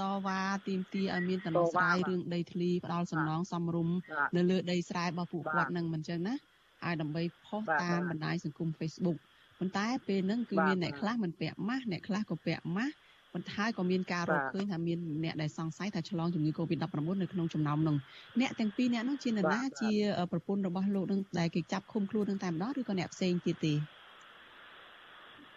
[0.00, 3.88] តវ៉ាទីមទីឲ្យមានដំណោះស្រាយរឿងដីធ្លីផ្ដាល់សំណងសំរុំ
[4.36, 9.18] នៅលើដីស្រែរបស់ពួកគាត់នឹងមិនចឹងណាឲ្យដើម្បីផុសតាមបណ្ដាញសង្គម Facebook
[9.58, 12.94] ប៉ុន្តែពេលហ្នឹងគឺមានអ្នកខ្លះមិនពាក់ម៉ាស់អ្នកខ្លះក៏ពាក់ម៉ាស់
[13.34, 17.96] ប៉ុន្តែក៏មានការរកឃើញថាមានអ្នកដែលសង្ស័យថាឆ្លងជំងឺ Covid-19 នៅក្នុងចំណោមនោះ
[18.40, 19.90] អ្នកទាំងពីរអ្នកនោះជានរណាជា
[20.32, 23.74] ប្រពន្ធរបស់លោកនឹងដែលគេចាប់ឃុំខ្លួននឹងតែម្ដងឬក៏អ្នកផ្សេងទៀតទេ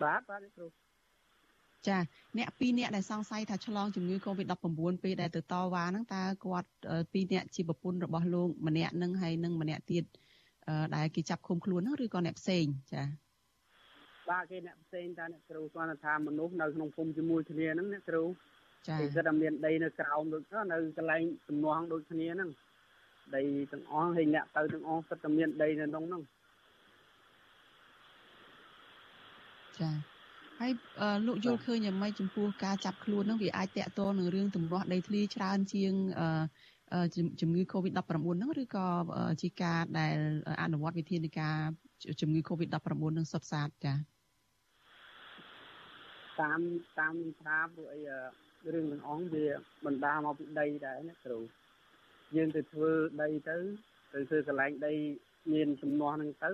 [0.01, 0.67] បាទបាទគ្រូ
[1.87, 1.97] ចា
[2.37, 6.69] អ្នកពីរអ្នកដែលសង្ស័យថាឆ្លងជំងឺ Covid-19 ពេលដែលទៅតវ៉ាហ្នឹងតើគាត់
[7.11, 10.03] ពីរអ្នកជាប្រពន្ធរបស់លោកម្នាក់នឹងហើយនឹងម្នាក់ទៀត
[10.95, 13.01] ដែលគេចាប់ឃុំខ្លួនហ្នឹងឬក៏អ្នកផ្សេងចា
[14.29, 18.23] បាទគេអ្នកផ្សេងតាអ្នកគ្រូគាត់ថាមនុស្សនៅក្នុងភូមិជាមួយគ្នាហ្នឹងអ្នកគ្រូ
[18.87, 22.49] ចា៎គេគាត់តែមានដីនៅក្រោមដូចនៅកន្លែងសំណងដូចគ្នាហ្នឹង
[23.35, 26.21] ដីទាំងអស់ហើយអ្នកទៅទាំងអស់គាត់តែមានដីនៅក្នុងហ្នឹង
[29.79, 29.95] ចា៎
[30.59, 30.71] ហើយ
[31.27, 35.93] លោកយល់ឃើញយ៉ាងម៉េចចំពោះការចាប់ខ្លួនហ្នឹងវាអាចតកតងនឹងរឿងទំនាស់ដីធ្លីច្រើនជាង
[37.41, 38.87] ជំងឺ Covid-19 ហ្នឹងឬក៏
[39.41, 40.15] ជាការដែល
[40.63, 41.57] អនុវត្តវិធានការ
[42.21, 42.75] ជំងឺ Covid-19
[43.17, 44.16] នឹងសុទ្ធសាធចា៎
[46.41, 46.59] តាម
[46.99, 48.01] តាមថាពួកអី
[48.73, 49.45] រឿងទាំងអស់វា
[49.85, 51.39] បណ្ដាមកពីដីដែរណាគ្រូ
[52.35, 53.57] យើងទៅធ្វើដីទៅ
[54.13, 54.93] ទៅធ្វើកន្លែងដី
[55.53, 56.51] មានចំនួនហ្នឹងទៅ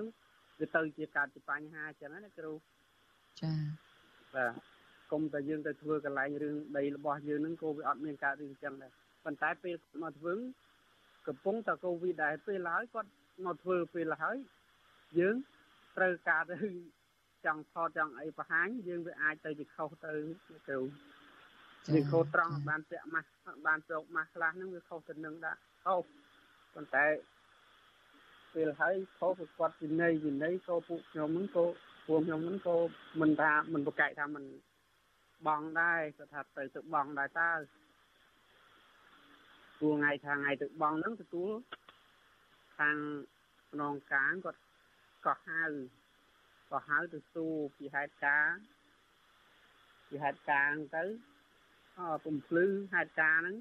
[0.59, 2.51] វាទៅជាកើតជាបញ្ហាចឹងណាគ្រូ
[3.41, 3.53] ចា
[4.35, 4.53] បាទ
[5.11, 8.91] គុំតែយើងទៅធ្វើកន្លែងរឿងដីរបស់យើងហ្នឹងក៏វាអត់មានកើតរឿងចឹងដែរ
[9.25, 10.33] ប៉ុន្តែពេលមកធ្វើ
[11.27, 13.09] កំពុងតែកូវីដដែរពេលហើយគាត់
[13.45, 14.37] មកធ្វើពេលហើយ
[15.19, 15.35] យើង
[15.97, 16.57] ត្រូវការទៅ
[17.45, 20.13] ចង់ថតចង់អីបង្ហាញយើងវាអាចទៅជាខុសទៅ
[20.69, 20.77] ទៅ
[21.93, 23.27] វាខុសត្រង់បានពាក់ម៉ាស់
[23.67, 26.03] បានជោគម៉ាស់ខ្លះហ្នឹងវាខុសទៅនឹងដែរខុស
[26.73, 27.05] ប៉ុន្តែ
[28.53, 31.65] ពេលហើយខុសគាត់វិន័យវិន័យក៏ពួកខ្ញុំហ្នឹងក៏
[32.07, 32.75] ពួកខ្ញុំហ្នឹងក៏
[33.21, 34.43] មិនថាមិនប្រកែកថាមិន
[35.47, 37.51] បងដែរគាត់ថាទៅទៅបងដែរតើ
[39.79, 41.51] ព្រោះថ្ងៃថាថ្ងៃទៅបងហ្នឹងទទួល
[42.77, 42.97] ខាង
[43.71, 44.59] ខ្នងកាងគាត់
[45.25, 45.61] ក៏ហៅ
[46.71, 48.47] ក៏ហៅទៅសួរពីហេតុការ
[50.09, 51.03] ពីហេតុការទៅ
[51.97, 53.57] អពំភ្លឺហេតុការហ្នឹង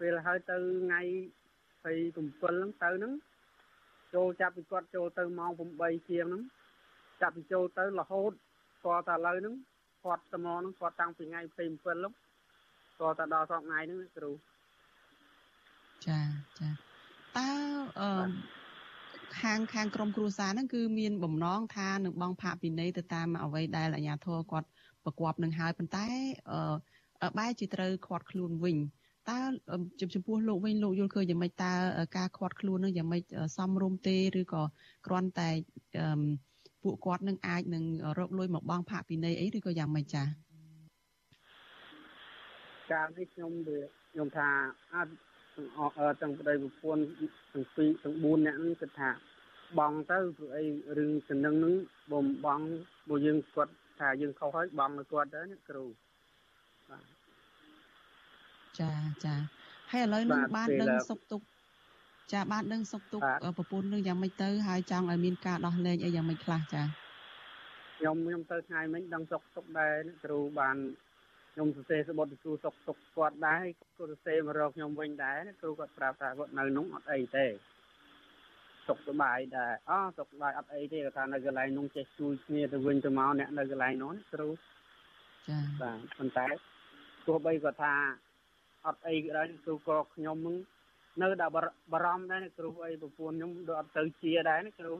[0.00, 1.02] ពេលហើយទៅថ្ងៃ
[1.82, 3.12] 27ហ្នឹងទៅហ្នឹង
[4.14, 5.50] ចូលចាប់ពីគាត់ចូលទៅម៉ោង
[5.80, 6.42] 8ជាងហ្នឹង
[7.20, 8.32] ចាប់ពីចូលទៅរហូត
[8.84, 9.54] គាត់តែឥឡូវហ្នឹង
[10.04, 12.12] គាត់ត្មងហ្នឹងគាត់តាំងពីថ្ងៃ27ហ្នឹង
[13.00, 14.30] គាត់តែដល់សប្តាហ៍ថ្ងៃហ្នឹងគ្រូ
[16.06, 16.20] ចា
[16.58, 16.70] ចា
[17.36, 17.50] តើ
[18.00, 18.10] អឺ
[19.38, 24.68] ខាងខាងក្រមគ្រួសារហ្នឹងគឺមានបំណងថានឹងបងផាកពិន័យទៅតាមអ្វីដែលអាជ្ញាធរគាត់
[25.04, 26.06] ប្រកបនឹងហើយប៉ុន្តែ
[26.50, 28.76] អឺបែរជាត្រូវខាត់ខ្លួនវិញ
[29.30, 29.38] តើ
[30.14, 31.72] ចំពោះលោកវិញលោកយល់ឃើញយ៉ាងម៉េចតើ
[32.16, 33.22] ការខាត់ខ្លួននឹងយ៉ាងម៉េច
[33.56, 34.62] សមរម្យទេឬក៏
[35.06, 35.50] គ្រាន់តែ
[36.82, 37.84] ពួកគាត់នឹងអាចនឹង
[38.18, 40.26] រកលុយមកបងផាកពិន័យអីឬក៏យ៉ាងម៉េចចា៎
[42.92, 44.48] ការនេះខ្ញុំវាខ្ញុំថា
[44.94, 45.08] អាច
[45.60, 47.02] ទាំងអស់ទាំងប្តីប្រពន្ធ
[47.52, 49.10] ទាំងពីរទាំង4នាក់ហ្នឹងគិតថា
[49.78, 50.64] បងទៅព្រោះអី
[50.98, 51.74] រឿងសំណឹងហ្នឹង
[52.12, 52.60] បំបង
[53.08, 55.84] បើយើងគាត់ថាយើងខុសហើយបងឲ្យគាត់ទៅអ្នកគ្រូ
[56.88, 57.04] បាទ
[58.80, 58.90] ចា
[59.24, 59.34] ចា
[59.92, 61.46] ហើយឥឡូវនេះបានដឹងសុខទុក្ខ
[62.32, 63.24] ចាបានដឹងសុខទុក្ខ
[63.58, 66.82] ប្រពន្ធនឹងយ៉ាងម៉េចទៅហើយចង់ឲ្យមានការដោះលែងអីយ៉ាងម៉េចខ្លះចា
[67.98, 69.94] ខ្ញុំខ្ញុំទៅថ្ងៃមិញដឹងសុខទុក្ខដែរ
[70.24, 70.76] គ្រូបាន
[71.52, 77.46] ខ្ញុំសរសេរសបុតទៅសួរសុខទុក្ខគាត់ដែរគាត់សរសេរមករកខ្ញុំវិញដែរគ្រូគាត់ប្រាប់ថាគាត់នៅនោះអត់អីទេ
[78.86, 84.48] សុខសប្បាយដែរអសុខសប្បាយអត់អីទេគាត់ថានៅកន្លែងនោះចេះជួយគ្នាទៅវិញទៅមកអ្នកនៅកន្លែងនោះគ្រូ
[85.48, 86.46] ចា៎បាទប៉ុន្តែ
[87.26, 87.94] ទោះបីគាត់ថា
[88.86, 90.56] អត់អីក៏ដោយគ្រូក៏ខ្ញុំនឹង
[91.22, 91.46] នៅតែ
[91.92, 94.94] បារម្ភដែរគ្រូអីប្រពន្ធខ្ញុំដូចអត់ទៅជាដែរណាគ្រូ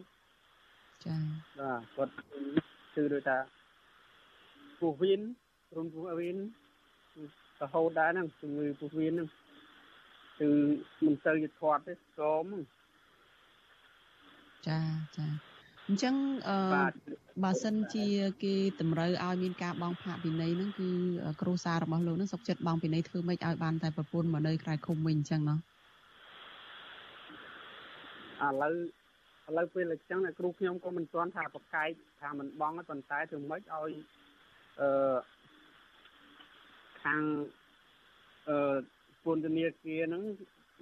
[1.05, 1.21] ចា៎
[1.59, 2.13] បាទគាត់
[2.95, 3.39] គឺដូចថា
[4.81, 6.37] ពោះវៀនក្រុមពោះវៀន
[7.63, 9.29] រហូតដែរហ្នឹងជំងឺពោះវៀនហ្នឹង
[10.39, 10.49] គឺ
[11.05, 12.45] មិនទៅយធាត់ទេស្គម
[14.67, 14.79] ចា
[15.17, 15.27] ចា
[15.87, 16.15] អញ្ចឹង
[16.49, 16.57] អឺ
[17.45, 18.07] បើសិនជា
[18.45, 20.89] គេតម្រូវឲ្យមានការបងផាកពិន័យហ្នឹងគឺ
[21.41, 25.59] គ្រូសាររបស់លោកហ្នឹងសុខចិត្តបងពិន័យធ្វើម៉េចឲ្យបានតែប្រពន្ធមកនៅក្រៅឃុំវិញអញ្ចឹងណោះ
[28.47, 28.75] ឥឡូវ
[29.49, 31.91] ឥឡូវពេលអញ្ចឹងអ្នកគ្រូខ្ញុំក៏មិនទាន់ថាប្រកែក
[32.21, 33.93] ថាមិនបងទេប៉ុន្តែធ្វើម៉េចឲ្យ
[34.81, 34.89] អឺ
[37.03, 37.23] ខាង
[38.49, 38.79] អឺ
[39.25, 40.23] ពន្ធនាគារហ្នឹង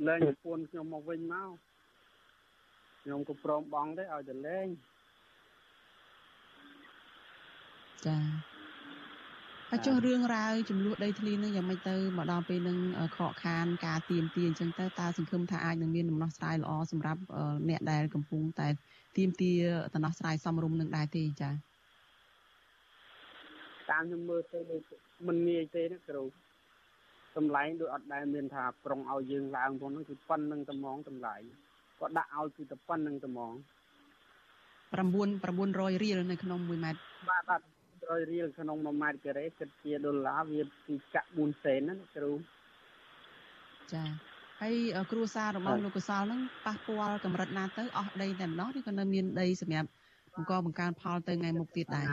[0.06, 1.50] លែងពន្ធខ្ញុំមកវិញមក
[3.02, 4.68] ខ្ញុំក៏ព្រមបងដែរឲ្យទៅលែង
[8.06, 8.18] ចា
[9.70, 12.78] ហើយចុះរឿងរ៉ាវចំនួនដីធ្លីនឹងយ៉ាងម៉េចទៅមកដល់ពេលនឹង
[13.16, 17.20] ខកខានការទៀមទាអញ្ចឹងទៅតើសង្ឃឹមថាអាចនឹងមានដំណោះស្រាយល្អសម្រាប់
[17.68, 18.68] អ្នកដែលកំពុងតែ
[19.16, 19.52] ទៀមទា
[19.94, 21.50] ដំណោះស្រាយសមរម្យនឹងដែរទេចា
[23.90, 24.58] តាមខ្ញុំមើលទៅ
[25.26, 26.24] មិនងាយទេណាគ្រូ
[27.36, 31.36] តម្លៃដូចអត់ដែលមានថាប្រុងឲ្យយើងឡើងផងហ្នឹងគឺប៉ុណ្្នឹងត្មងតម្លៃ
[31.98, 33.52] គាត់ដាក់ឲ្យគឺតែប៉ុណ្្នឹងត្មង
[34.90, 37.00] 9 900រៀលនៅក្នុង1ម៉ែត្រ
[37.30, 37.60] បាទបាទ
[37.96, 42.32] 100រៀលក្នុង1ម៉ែត្រការ៉េគិតជាដុល្លារវាពីកាក់4សេនណាគ្រូ
[43.92, 44.04] ចា
[44.60, 44.74] ហើយ
[45.10, 49.88] គ្រួសាររបស់លោកកសលហ្នឹងប៉ះពាល់កម្រិតណាទៅអស់ដីតែម្ដងឬក៏នៅមានដីសម្រាប់
[50.34, 52.06] បង្កបង្កើនផលទៅថ្ងៃមុខទៀតដែរ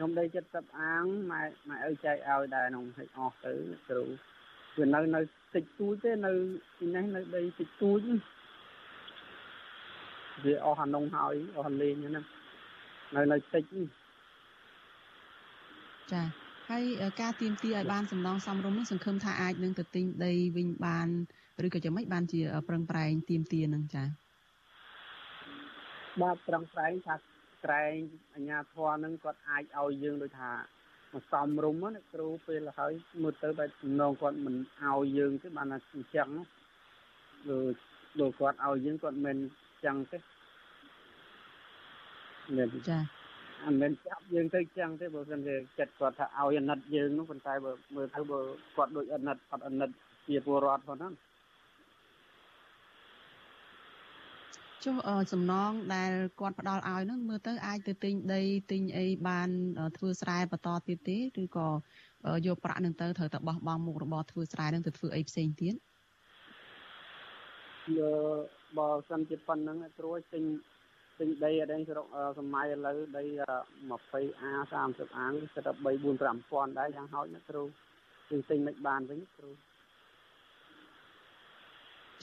[0.00, 3.52] ខ្ញុំដី70អាងម៉ែម៉ែឪចែកឲ្យដែរក្នុងហិចអស់ទៅ
[3.88, 4.02] គ្រូ
[4.76, 5.20] វានៅនៅ
[5.54, 6.32] តិចតួចទេនៅ
[6.78, 8.00] ទីនេះនៅដីតិចតួច
[10.44, 12.24] វាអស់អានុងហើយអស់លេងហ្នឹង
[13.16, 13.64] នៅនៅតិច
[16.12, 16.22] ចា
[16.70, 16.84] ហើយ
[17.20, 21.08] ការទៀមទីឲ្យបានសំណងសំរុំនេះសង្ឃឹមថាអាចនឹងទៅទិញដីវិញបាន
[21.66, 24.04] ឬក៏យ៉ាងម៉េចបានជាប្រឹងប្រែងទៀមទីនឹងចា
[26.22, 27.14] បាទប្រឹងប្រែងថា
[27.64, 27.94] ក្រែង
[28.34, 30.52] អញ្ញាធរនឹងគាត់អាចឲ្យយើងដូចថា
[31.12, 32.92] មកសំរុំណាគ្រូពេលហើយ
[33.22, 36.28] មើលទៅបែបសំណងគាត់មិនឲ្យយើងទេបានថាអញ្ចឹង
[37.50, 37.74] ដូច
[38.20, 40.18] ដូចគាត់ឲ្យយើងគាត់មិនអញ្ចឹងទេ
[42.90, 42.98] ចា
[43.64, 48.40] អត់មែនចាប់យើងទៅចឹងទេបើមិនជាចិត្តគាត់ថាឲ្យអាណិតយើងនោះប៉ុន្តែបើមើលទៅបើ
[48.76, 49.90] គាត់ដូចអាណិតអត់អាណិត
[50.28, 51.12] ជាពលរដ្ឋផងហ្នឹង
[54.84, 54.96] ចុះ
[55.32, 59.48] សំណងដែលគាត់ផ្ដល់ឲ្យហ្នឹងមើលទៅអាចទៅទិញដីទិញអីបាន
[59.96, 61.68] ធ្វើស្រែបន្តទៀតទេឬក៏
[62.46, 65.74] យកប្រាក់នឹងទៅត្រូវតែបោះបង់មុខរបរធ្វើស្រែនឹងទៅធ្វើអីផ្សេងទៀត
[67.98, 68.42] យក
[68.78, 70.44] បើសិនជាប៉ុណ្្នឹងគ្រួទិញ
[71.18, 72.06] ទិញដីអដែងស្រុក
[72.38, 73.24] សម័យឥឡូវដី
[73.90, 77.62] 20A 30A នេះស្រាប់3 4 5000ដែរយ៉ាងហោចណាគ្រូ
[78.28, 79.50] គឺទិញមិនបានវិញគ្រូ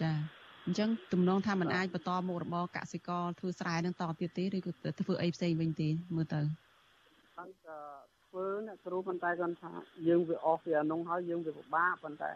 [0.01, 0.36] ចា
[0.67, 6.41] អញ្ចឹងទំនងថាมันអាចបន្តមុខរបរកសិករធ្វើស្រែនឹងតទៀតទេឬក៏ធ្វើអីផ្សេងវិញទេមើលទៅ
[7.37, 7.77] បានក៏
[8.27, 9.71] ធ្វើអ្នកគ្រូប៉ុន្តែគាត់ថា
[10.07, 12.31] យើងវាអស់វាអានុងហើយយើងវាពិបាកប៉ុន្តែ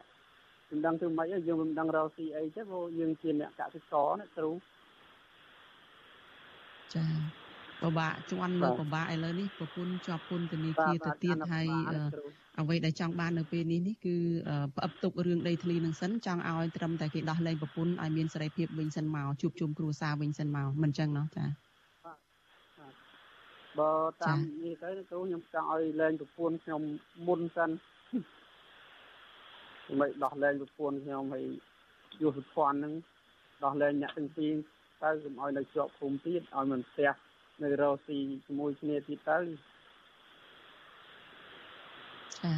[0.69, 4.51] មិនដឹងធ្វើម៉េចយើងមិនដឹងរកស៊ីអីទេព្រោះយើងជាអ្នកកសិករអ្នកគ្រូ
[6.95, 7.05] ចា
[7.81, 11.67] ពិបាកជន់លើពិបាកឥឡូវនេះប្រពន្ធជាប់ពន្ធនាគារទៅទៀតហើយ
[12.59, 14.15] អ្វីដែលចង់បាននៅពេលនេះនេះគឺ
[14.75, 21.45] ផ្អឹបទុករឿងដីធ្លីនឹងសិនចង់ឲ្យត្រឹមតែគេដោះលែងប្រពន្ធឲ្យមានសេរីភាពវិញសិនមកជួបជុំគ្រួសារវិញសិនមកមិនចឹងណោះចា
[23.79, 23.91] បើ
[24.23, 26.81] តាមនេះទៅគ្រូខ្ញុំចង់ឲ្យលែងប្រពន្ធខ្ញុំ
[27.27, 27.69] មុនសិន
[29.99, 31.45] មិនដោះលែងប្រពន្ធខ្ញុំហើយ
[32.21, 32.93] យុទ្ធភ័ណ្ឌនឹង
[33.63, 34.53] ដោះលែងអ្នកទាំងពីរ
[35.03, 37.11] ទៅកុំឲ្យនៅជាប់ភូមិទៀតឲ្យមិនផ្ទះ
[37.63, 39.37] នៅរកស៊ីជាមួយគ្នាទៀតទៅ
[42.43, 42.53] ចា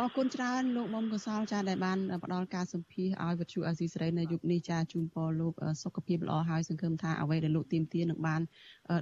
[0.00, 5.52] អរគុណច្រើនលោកមុំកសលចាដែលបានផ្ដល់ការសម្ភាសឲ្យវិទ្យុអាស៊ីសេរីនៅយុគនេះចាជូនពរលោក
[5.82, 8.40] សុខភាពល្អហើយសង្ឃឹមថាអ្វីដែលលោកទៀមទានឹងបាន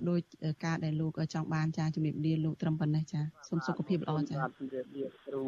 [0.09, 0.20] ដោយ
[0.64, 5.42] ការដែលលោកចង់បានចាជំរាបលាលោកត្រឹមប៉ុណ្ណេះចាសូមសុខភាពល្អចាជំរាបលាគ្រូ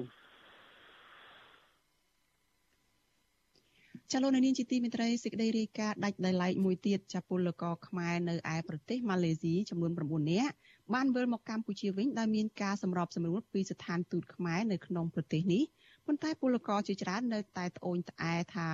[4.13, 10.55] ចាលោកនាងជាទីមេត្រីសេចក្តីរាយការណ៍ដាច់ដោយឡែកមួយទៀតចាពលករខ្មែរនៅឯប្រទេសម៉ាឡេស៊ីចំនួន9នាក់
[10.95, 15.63] បានវិលមកកម្ពុជាវិញដោយមានការសម្របសម្រួលពីស្ថានទូតខ្មែរនៅក្នុងប្រទេសនេះ
[16.07, 18.67] ប៉ុន្តែពលករជាច្រើននៅតែត្អូញត្អែថា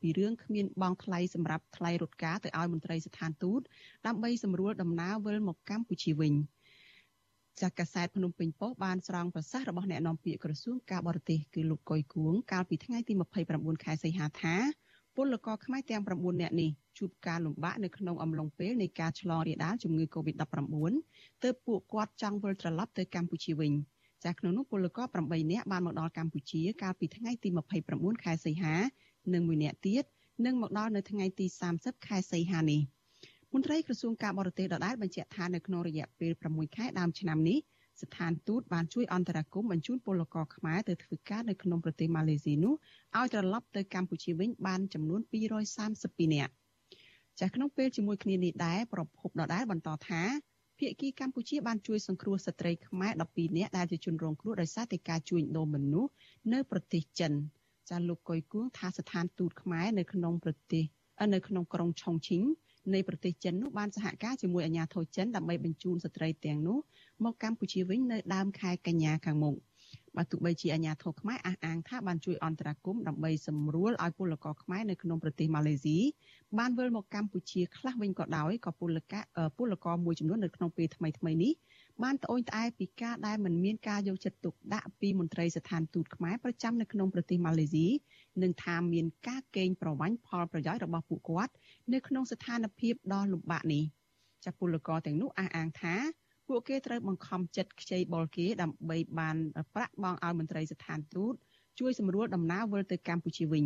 [0.00, 3.60] ពីរឿងគ្មានបង់ថ្លៃសម្រាប់ថ្លៃរថការទៅឲ្យមន្ត្រីស្ថានទូត
[4.06, 6.34] ដើម្បីសម្រួលដំណើរវិលមកកម្ពុជាវិញ
[7.60, 13.12] ចាក់កាសែតភ្នំពេញប៉ុស្តិ៍បានស្រង់ប្រសាសន៍របស់អ្នកនាំពាក្យក្រសួងការបរទេសគឺលោកកុយគួងកាលពីថ្ងៃទី
[13.48, 14.56] 29ខែសីហាថា
[15.16, 20.92] ពលករខ្មែរទាំង9នាក់នេះជួបការលំបាកនៅក្នុងអំឡុងពេលនៃការឆ្លងរាលដាលជំងឺ Covid-19
[21.42, 23.72] ទើបពួកគាត់ចង់វិលត្រឡប់ទៅកម្ពុជាវិញ
[24.24, 27.48] ចាស់ក្នុងនោះពលករ8នាក់បានមកដល់កម្ពុជាកាលពីថ្ងៃទី
[27.86, 28.74] 29ខែសីហា
[29.32, 30.04] និងមួយនាក់ទៀត
[30.44, 31.46] នឹងមកដល់នៅថ្ងៃទី
[31.76, 32.80] 30ខែសីហានេះ
[33.56, 37.58] មន្ត្រីក្រសួងការបរទេសដដែលបញ្ជាក់ថានៅក្នុងរយៈពេល6ខែដើមឆ្នាំនេះ
[38.02, 42.74] ស្ថានទូតបានជួយអន្តរាគមន៍បញ្ជូនពលករខ្មែរទៅធ្វើការនៅក្នុងប្រទេសម៉ាឡេស៊ីនោះ
[43.16, 45.20] ឲ្យត្រឡប់ទៅកម្ពុជាវិញបានចំនួន
[45.76, 46.52] 232នាក់
[47.38, 50.22] ចាស់ក្នុងពេលជាមួយគ្នានេះដែរប្រភពដដែលបន្តថា
[50.78, 56.10] ភាគីកម្ពុជាបានជួយសង្គ្រោះស្ត្រីខ្មែរ12នាក់ដែលជាជនរងគ្រោះដោយសារតែការជួញដូរមនុស្ស
[56.52, 57.32] នៅប្រទេសចិន
[57.90, 60.84] ចាលោកកុយគួងថាស្ថានទូតខ្មែរនៅក្នុងប្រទេស
[61.34, 62.44] នៅក្នុងក្រុងឆុងឈីង
[62.94, 66.78] នៃប្រទេសចិននោះបានសហការជាមួយអាជ្ញាធរចិនដើម្បីបញ្ជូនស្ត្រីទាំងនោះ
[67.24, 69.56] មកកម្ពុជាវិញនៅដើមខែកញ្ញាខាងមុខ
[70.16, 75.98] បើទោះបីជាអាញាធរខ្មែរអះអាងថាបានជួយអន្តរាគមន៍ដើម្បីសម្រួលឲ្យពលករខ្មែរនៅក្នុងប្រទេសម៉ាឡេស៊ី
[76.58, 79.22] បានវិលមកកម្ពុជាខ្លះវិញក៏ដោយក៏ពលករ
[79.56, 81.52] ពលករមួយចំនួននៅក្នុងពេលថ្មីថ្មីនេះ
[82.02, 87.86] បានត្អូញត្អែពីការដែលមិនមានការយកចិត្តទុកដាក់ពីមន្ត្រីស្ថានទូតខ្មែរប្រចាំនៅក្នុងប្រទេសម៉ាឡេស៊ី
[88.42, 91.52] និងថាមានការកេងប្រវ័ញ្ចផលប្រយោជន៍របស់ពួកគាត់
[91.92, 93.84] នៅក្នុងស្ថានភាពដ៏លំបាកនេះ
[94.44, 95.94] ចាពលករទាំងនោះអះអាងថា
[96.48, 99.36] ពួកគេត្រូវបង្ខំចិត្តខ្ចីបុលគេដើម្បីបាន
[99.74, 101.34] ប្រាក់បង់ឲ្យមន្ត្រីស្ថានទូត
[101.78, 103.64] ជួយសម្រួលដំណើរវិលទៅកម្ពុជាវិញ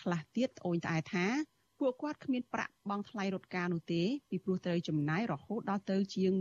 [0.00, 1.26] ខ្លះទៀតត្អូញត្អែថា
[1.80, 6.32] ពួកគាត់គ្មានប្រាក់បង់ថ្លៃរថការនោះទេពីព្រោះត្រូវចំណាយរហូតដល់ទៅជាង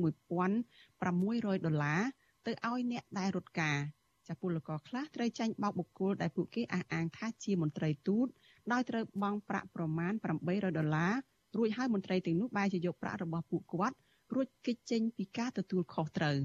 [0.79, 2.01] 1600ដុល្លារ
[2.45, 3.79] ទៅឲ្យអ្នកដែលរថការ
[4.27, 8.27] ចាពលករខ្លះត្រូវចាញ់បោកបុគ្គលដែលពួកគេអះអាងថាជាមន្ត្រីទូត
[8.71, 10.13] ដោយត្រូវបង់ប្រាក់ប្រមាណ
[10.45, 11.13] 800ដុល្លារ
[11.57, 13.95] រួចហើយមន្ត្រីទាំងនោះបែរជាយកប្រាក់របស់ពួកគាត់
[14.33, 16.37] រួចគេចចេញពីការទទួលខុសត្រូវ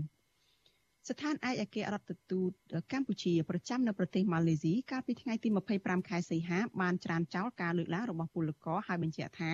[1.08, 2.50] ស្ថានឯកអគ្គរដ្ឋទូត
[2.92, 5.48] កម្ពុជាប្រចាំនៅប្រទេសម៉ាឡេស៊ីកាលពីថ្ងៃទី
[5.78, 9.52] 25ខែសីហាបានច្រានចោលការលើកឡើងរបស់ពលករហើយបញ្ជាក់ថា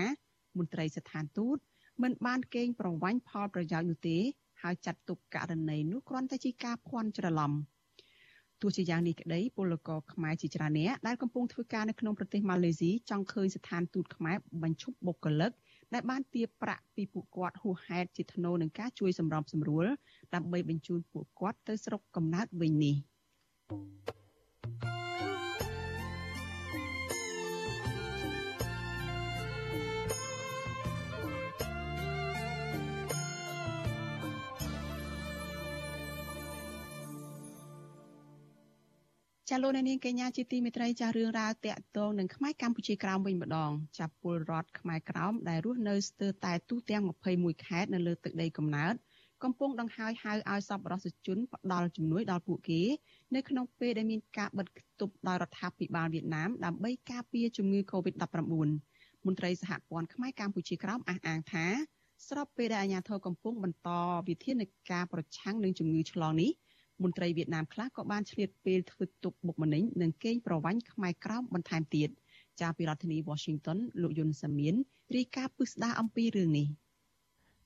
[0.58, 1.56] មន្ត្រីស្ថានទូត
[2.02, 4.18] មិនបានកេងប្រវ័ញ្ចផលប្រយោជន៍នោះទេ
[4.62, 7.52] ហើយចាត់ទុកករណីនោះគ្រាន់តែជាការភ័ន្តច្រឡំ
[8.60, 15.52] ទោះជាយ៉ាងនេះក្តីពលករខ្មែរជាច្រើនអ្នកដែលកំពុងធ្វើការនៅក្នុងប្រទេសម៉ាឡេស៊ីចង់ឃើញស្ថានទូតខ្មែរបញ្ឈប់បុគ្គលិក
[15.94, 19.86] ដែលបានទារប្រាក់ពីពួកគាត់ហួសហេតុជាថ្នូរនឹងការជួយសម្របសម្រួល
[20.34, 22.96] ដើម្បីបញ្ជូនពួកគាត់ទៅស្រុកកំណើតវិញនេះ។
[39.52, 47.02] ចាលោកនាងកញ្ញាជាទីមេត្រីចារឿងរ៉ាវតាក់ទងនឹងខ្មែរកម្ពុជាក្រោមវិញម្ដងចាប់ពលរដ្ឋខ្មែរក្រោមដែលរស់នៅស្ទើរតែទូទាំង
[47.34, 48.94] 21ខេត្តនៅលើទឹកដីកំណើត
[49.42, 52.82] កំពុងដង្ហើយហៅឲ្យសពរសជនផ្ដល់ជំនួយដល់ពួកគេ
[53.34, 54.66] នៅក្នុងពេលដែលមានការបិទ
[55.00, 58.38] គប់ដោយរដ្ឋាភិបាលវៀតណាមដើម្បីការពារជំងឺ Covid-19
[59.26, 61.66] មន្ត្រីសហព័ន្ធខ្មែរកម្ពុជាក្រោមអះអាងថា
[62.28, 63.88] ស្របពេលដែលអាជ្ញាធរកំពុងបន្ត
[64.28, 66.50] វិធានការប្រឆាំងនឹងជំងឺឆ្លងនេះ
[67.02, 72.08] មន្ត្រីវៀតណាមខ្លះក៏បានឆ្លៀតពេលធ្វើទុកបុកម្នេញនិងកេងប្រវ័ញ្ចខ្មែរក្រោមបន្ថែមទៀត
[72.60, 74.74] ចាពីរដ្ឋធានី Washington លោកយុនសាមៀន
[75.16, 76.68] រាយការណ៍ពិស្ដារអំពីរឿងនេះ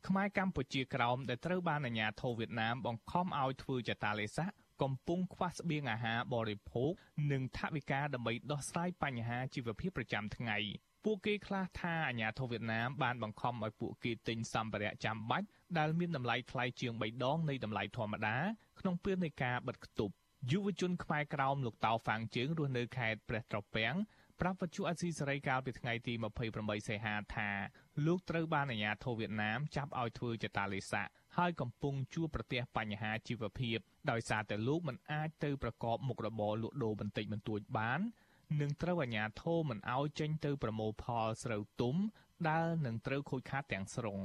[0.07, 4.47] ខ្មែរកម្ពុជាក្រោមដែលត្រូវបានអាជ្ញាធរវៀតណាមបង្ខំឲ្យធ្វើចតាឡេសា
[4.82, 6.93] កំពុងខ្វះស្បៀងអាហារបរិភោគ
[7.32, 10.59] និងថវិកាដើម្បីដោះស្រាយបញ្ហាជីវភាពប្រចាំថ្ងៃ
[11.05, 15.47] ពួកគេខ្លះថាអាញាធរវៀតណាមបានបង្ខំឲ្យពួកគេទិញសម្ភារៈចាំបាច់
[15.79, 18.37] ដែលមានតម្លៃថ្លៃជាង3ដងនៃតម្លៃធម្មតា
[18.81, 20.15] ក្នុងពេលនៃការបិទគប់
[20.51, 23.95] យុវជនខ្មែរក្រោមលោកតៅហ្វាងជើងរស់នៅខេត្តព្រះត្រពាំង
[24.41, 26.15] ប្រាប់វិទ្យុអស៊ីសេរីកាលពីថ្ងៃទី
[26.51, 27.51] 28សីហាថា
[28.07, 31.03] លោកត្រូវបានអាជ្ញាធរវៀតណាមចាប់ឲ្យធ្វើចតាឡេសា
[31.37, 33.79] ហើយកំពុងជួបប្រទះបញ្ហាជីវភាព
[34.11, 38.01] ដោយសារតែលោកមិនអាចទៅប្រកបមុខរបរលក់ដូរបន្តិចបន្តួចបាន
[38.61, 41.97] នឹងត្រូវអាជ្ញាធរមិនអោយចេញទៅប្រមូលផលស្រូវទុំ
[42.49, 44.19] ដែលនឹងត្រូវខូចខាតទាំងស្រុង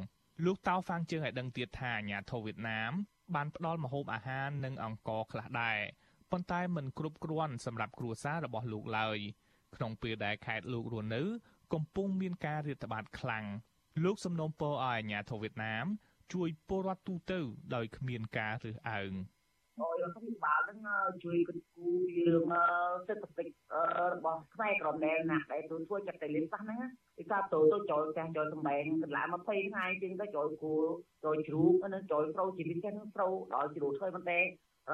[0.45, 2.91] លោកតៅហ្វាងជើងឲ្យដឹងទៀតថាអាជ្ញាធរវៀតណាម
[3.35, 5.79] បានផ្ដល់ម្ហូបអាហារនិងអង្ករខ្លះដែរ
[6.31, 9.17] ប៉ុន្តែមិនគ្រប់គ្រាន់សម្រាប់គ្រួសាររបស់លោកឡើយ
[9.75, 11.23] ក្នុងពេលដែលខេត្តលោករស់នៅ
[11.73, 13.45] កំពុងមានការរាតត្បាតខ្លាំង
[14.03, 15.85] លោកសំណូមពរឲ្យអាជ្ញាធរវៀតណាម
[16.33, 17.39] ជួយពលរដ្ឋទូទៅ
[17.75, 19.11] ដោយគ្មានការរើសអើង។
[19.81, 20.79] ឲ្យរដ្ឋាភិបាលនឹង
[21.23, 21.95] ជួយគិតគូរ
[22.27, 22.45] រឿង
[23.07, 23.53] សេដ្ឋកិច្ច
[24.13, 26.81] របស់ខ្មែរក្រមែណាដែលទូធ្វើចាត់តែលៀនសោះហ្នឹង
[27.17, 30.73] ពីថាទៅទៅចូលចាស់ចូលសម្បែងកន្លង20ថ្ងៃជាងទៅចូលគូ
[31.23, 34.45] ចូលជ្រូកនិងចូលប្រូជីវិតចឹងប្រូដល់ជ្រូកធ្វើប៉ុន្តែរ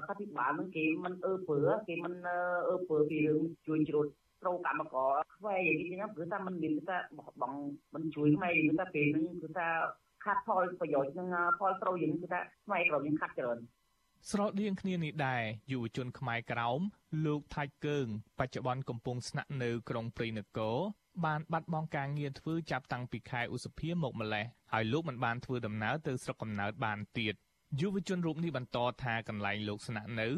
[0.01, 2.13] ដ្ឋាភិបាលនឹងគេមិនអើពើគេមិន
[2.69, 4.05] អើពើពីរឿងជួយជ្រូក
[4.41, 6.97] ប្រូកម្មករខ្មែរយ៉ាងនេះហ្នឹងគឺថាมันមានថា
[7.41, 7.53] បង
[7.93, 9.67] មិនជួយខ្មែរគឺថាពេលហ្នឹងគឺថា
[10.23, 11.29] ខាត់ផលប្រយោជន៍នឹង
[11.59, 13.57] ផលប្រូយ៉ាងគឺថាខ្មែរក្រយើងខាត់ច្រើន
[14.31, 16.79] ស្រដៀងគ្នានេះដែរយុវជនខ្មែរក្រោម
[17.25, 18.07] លោកថាច់កើង
[18.39, 20.77] បច្ចុប្បន្នកំពុងស្នាក់នៅក្រុងព្រៃនគរ
[21.25, 27.33] បានបាត់បង់ការងារធ្វើចាប់តាំងពីខែឧសភាមកម្លេះហើយលោកមិនបានធ្វើដំណើរទៅស្រុកកំណើតបានទៀត
[27.81, 30.29] យុវជនរូបនេះបន្តថាកន្លែងលោកស្នាក់នៅ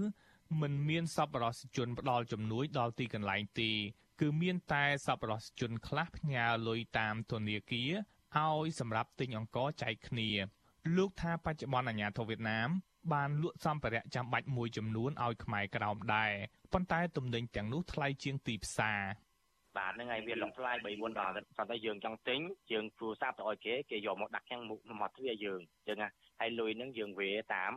[0.61, 3.71] មិនមានសប្បុរសជនផ្ដល់ជំនួយដល់ទីកន្លែងទេ
[4.21, 7.91] គឺមានតែសប្បុរសជនខ្លះផ្ញើលុយតាមធនាគារ
[8.37, 10.29] ឲ្យសម្រាប់ទិញអង្ករចែកគ្នា
[10.97, 12.69] លោកថាបច្ចុប្បន្នអាញាធរវៀតណាម
[13.13, 16.31] បានលក់សម្ភារៈចាំបាច់មួយចំនួនឲ្យខ្មែរក្រោមដែរ
[16.73, 19.01] ប៉ុន្តែទំនិញទាំងនោះថ្លៃជាងទីផ្សារ
[19.77, 22.39] បាទហ្នឹងហើយវាលំថ្លៃ3 4ដុល្លារគាត់តែយើងចង់ទិញ
[22.71, 27.73] យើងទូរស័ព្ទទៅឲ្យគេគេយកមកដាក់ខាងមុខមកទ្វារយើងអញ្ចឹងណាហើយលុយហ្នឹងយើងវេតាម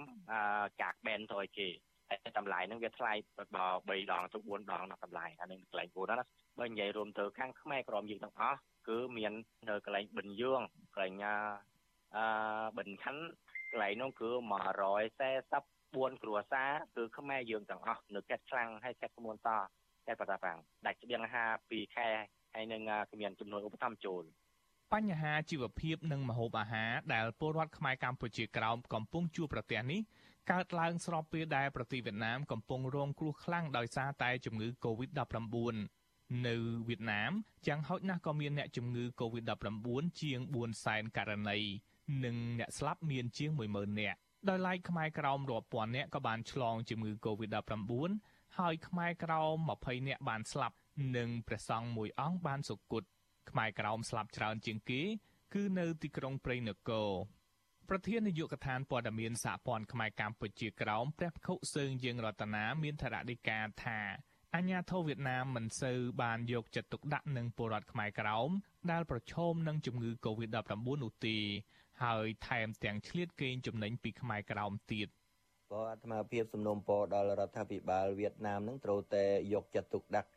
[0.82, 1.68] កាកបែនទៅឲ្យគេ
[2.08, 3.12] ហើយតម្លៃហ្នឹងវាថ្លៃ
[3.56, 6.24] ដល់3ដងទៅ4ដងដល់តម្លៃអានឹងកន្លែងគួរណា
[6.60, 8.58] បើនិយាយរួមទៅខាងខ្មែរក្រមយើងទាំងអស់
[8.88, 9.32] គឺមាន
[9.68, 10.60] នៅកន្លែងបិណ្ឌយង
[10.94, 12.24] កន្លែងអឺ
[12.78, 13.22] បិណ្ឌខណ្ឌ
[13.70, 14.30] កន្លែងនោះគឺ
[15.20, 19.50] 144គ្រួសារគឺខ្មែរយើងទាំងអស់នៅកែតខ្លាំងហើយកែតក្មួនត
[20.06, 22.08] កែតបតាប្រាំងដាច់ស្បៀងអាហារ2ខែ
[22.54, 24.24] ហើយនឹងគ្មានចំនួនឧបត្ថម្ភចូល
[24.92, 30.00] បញ្ហាជីវភាពនិងម្ហូបអាហារដែលពលរដ្ឋខ្មែរកម្ពុជាក្រោមកំពុងជួបប្រទះនេះ
[30.50, 35.76] កើតឡើងស្របពេលដែលប្រទេសវៀតណាមកំពុងរងគ្រោះខ្លាំងដោយសារតែជំងឺ Covid-19
[36.46, 36.54] នៅ
[36.88, 37.32] វៀតណាម
[37.66, 39.88] យ៉ាងហោចណាស់ក៏មានអ្នកជំងឺ Covid-19
[40.20, 41.58] ជាង4សែនករណី
[42.24, 48.10] និងអ្នកស្លាប់មានជាង10000នាក់ដោយឡែកខ្មែរក្រោមរាប់ពាន់នាក់ក៏បានឆ្លងជំងឺ Covid-19
[48.58, 50.76] ហើយខ្មែរក្រោម20នាក់បានស្លាប់
[51.16, 53.02] និងព្រះសង្ឃមួយអង្គបានសុគត
[53.50, 55.02] ខ្មែរក្រោមស្លាប់ច្រើនជាងគេ
[55.54, 57.10] គឺនៅទីក្រុងព្រៃនគរ
[57.88, 64.00] ប្រធាននាយកដ្ឋានព័ត៌មានសហព័ន្ធខ្មែរកម្ពុជាក្រោមព្រះភិក្ខុសើងយើងរតនាមានថរដីកាថា
[64.54, 68.50] អាញាធរវៀតណាមមិនសូវបានយកចិត្តទុកដាក់នឹងពលរដ្ឋខ្មែរក្រោម
[68.90, 70.72] ដែលប្រឈមនឹងជំងឺ Covid-19
[71.02, 71.36] នោះទេ
[72.02, 75.08] ហើយថែមទាំងឆ្លៀតកេងចំណេញពីខ្មែរក្រោមទៀត
[75.72, 79.24] ក៏អាត្មាភាពសំណុំពរដល់រដ្ឋាភិបាលវៀតណាមនឹងត្រូវតែ
[79.54, 80.30] យកចិត្តទុកដាក់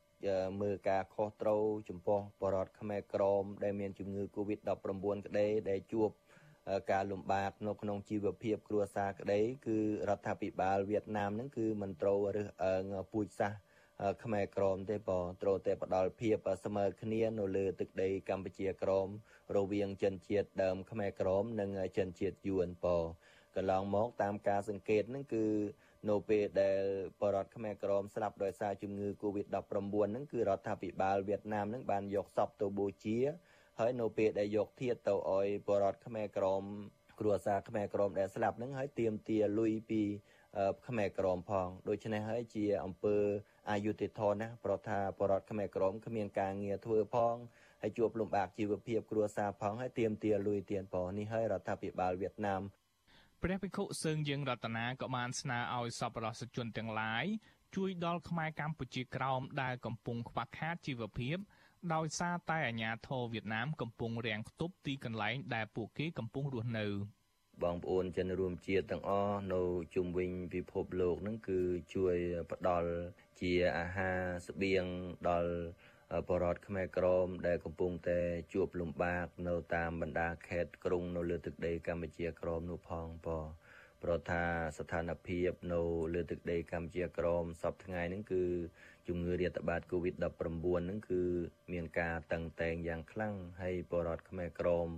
[0.61, 6.09] មើលការខុសត្រូវចំពោះបរតខ្មែរក្រមដែលមានជំងឺ Covid-19 ក្តីដែលជួប
[6.91, 9.77] ការលំបាកនៅក្នុងជីវភាពគ្រួសារក្តីគឺ
[10.09, 13.59] រដ្ឋាភិបាលវៀតណាមនឹងគឺមិនត្រូវរើសអើងពូជសាសន៍
[14.23, 16.35] ខ្មែរក្រមទេបើត្រូវតែផ្ដល់ភាព
[16.65, 19.07] ស្មើគ្នានៅលើទឹកដីកម្ពុជាក្រម
[19.57, 22.97] រវាងជនជាតិដើមខ្មែរក្រមនិងជនជាតិយួនបើ
[23.55, 25.45] កន្លងមកតាមការសង្កេតហ្នឹងគឺ
[26.09, 26.81] នៅពេលដែល
[27.21, 29.55] បរតខ្មែរក្រមស្លាប់ដោយសារជំងឺ Covid-19
[30.09, 33.17] ហ្នឹងគឺរដ្ឋាភិបាលវៀតណាមហ្នឹងបានយកសពទៅបូជា
[33.79, 36.63] ហើយនៅពេលដែលយកធាតទៅឲ្យបរតខ្មែរក្រម
[37.19, 40.01] គ្រួសារខ្មែរក្រមដែលស្លាប់ហ្នឹងហើយទៀមទាលុយពី
[40.87, 43.17] ខ្មែរក្រមផងដូច្នេះហើយជាអង្គើ
[43.71, 47.35] អយុធធនណាប្រថាបរតខ្មែរក្រមគ្មានការងារធ្វើផង
[47.81, 52.61] ហើយជួបលំបាកជីវភាពគ្រួសារផងហើយទៀមទាលុយទៀនផងនេះហើយរដ្ឋាភិបាលវៀតណាម
[53.41, 57.25] ព្រះភិក្ខុសើងយើងរតនាក៏បានស្នើឲ្យសប្បុរសជនទាំងឡាយ
[57.75, 61.37] ជួយដល់ខ្មែរកម្ពុជាក្រោមដែលកំពុងខ្វះខាតជីវភាព
[61.93, 66.87] ដោយសារតែអាញាធរវៀតណាមកំពុងរាំងខ្ទប់ទីកន្លែងដែលពួកគេកំពុងរស់នៅ
[67.63, 69.61] បងប្អូនជនរួមជាតិទាំងអស់នៅ
[69.95, 71.59] ជុំវិញពិភពលោកនឹងគឺ
[71.93, 72.15] ជួយ
[72.51, 72.89] ផ្ដល់
[73.43, 74.85] ជាអាហារស្បៀង
[75.29, 75.53] ដល់
[76.29, 78.19] បរតខ្មែរក្រមដែលកំពុងតែ
[78.53, 83.29] ជួបលំបាកនៅតាមបណ្ដាខេត្តក្រុងនៅលើទឹកដីកម្ពុជាក្រមនោះផងប
[84.03, 84.43] ព្រោះថា
[84.77, 85.81] ស្ថានភាពនៅ
[86.13, 88.43] លើទឹកដីកម្ពុជាក្រមសពថ្ងៃហ្នឹងគឺ
[89.07, 91.23] ជំងឺរាតត្បាត COVID-19 ហ្នឹងគឺ
[91.73, 94.89] មានការតឹងតែងយ៉ាងខ្លាំងហើយបរតខ្មែរក្រម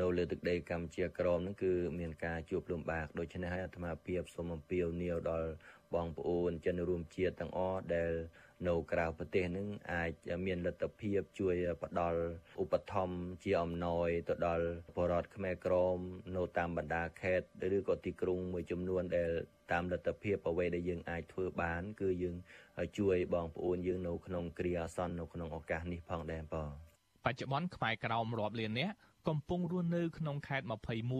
[0.00, 5.48] នៅលើទឹកដីកម្ពុជាក្រមហ្នឹងគឺមានការជួបលំបាកដូច្នេះហើយអាត្មាភាពសូមអំពាវនាវដល់
[5.94, 8.12] បងប្អូនជនរួមជាតិទាំងអស់ដែល
[8.68, 10.10] នៅក្រៅប្រទេសនឹងអាច
[10.46, 12.20] មានលទ្ធភាពជួយផ្ដល់
[12.62, 14.66] ឧបត្ថម្ភជាអំណោយទៅដល់
[14.96, 15.98] បរតខ្មែរក្រម
[16.36, 19.30] នៅតាមបណ្ដាខេត្តឬក៏ទីក្រុងមួយចំនួនដែល
[19.72, 22.36] តាមលទ្ធភាពអ្វីដែលយើងអាចធ្វើបាន គឺយើង
[22.98, 26.70] ជួយបងប្អូនយើងនៅក្នុងគ្រាអាសន្ននៅក្នុងឱកាសនេះផងដែរបង
[27.24, 28.94] បច្ចុប្បន្នខ្មែរក្រោមរាប់លាននាក់
[29.28, 30.66] កំពុងរស់នៅក្នុងខេត្ត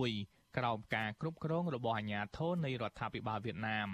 [0.01, 3.89] 21ក្រោមការគ្រប់គ្រងរបស់អាជ្ញាធរនៃរដ្ឋាភិបាលវៀតណាម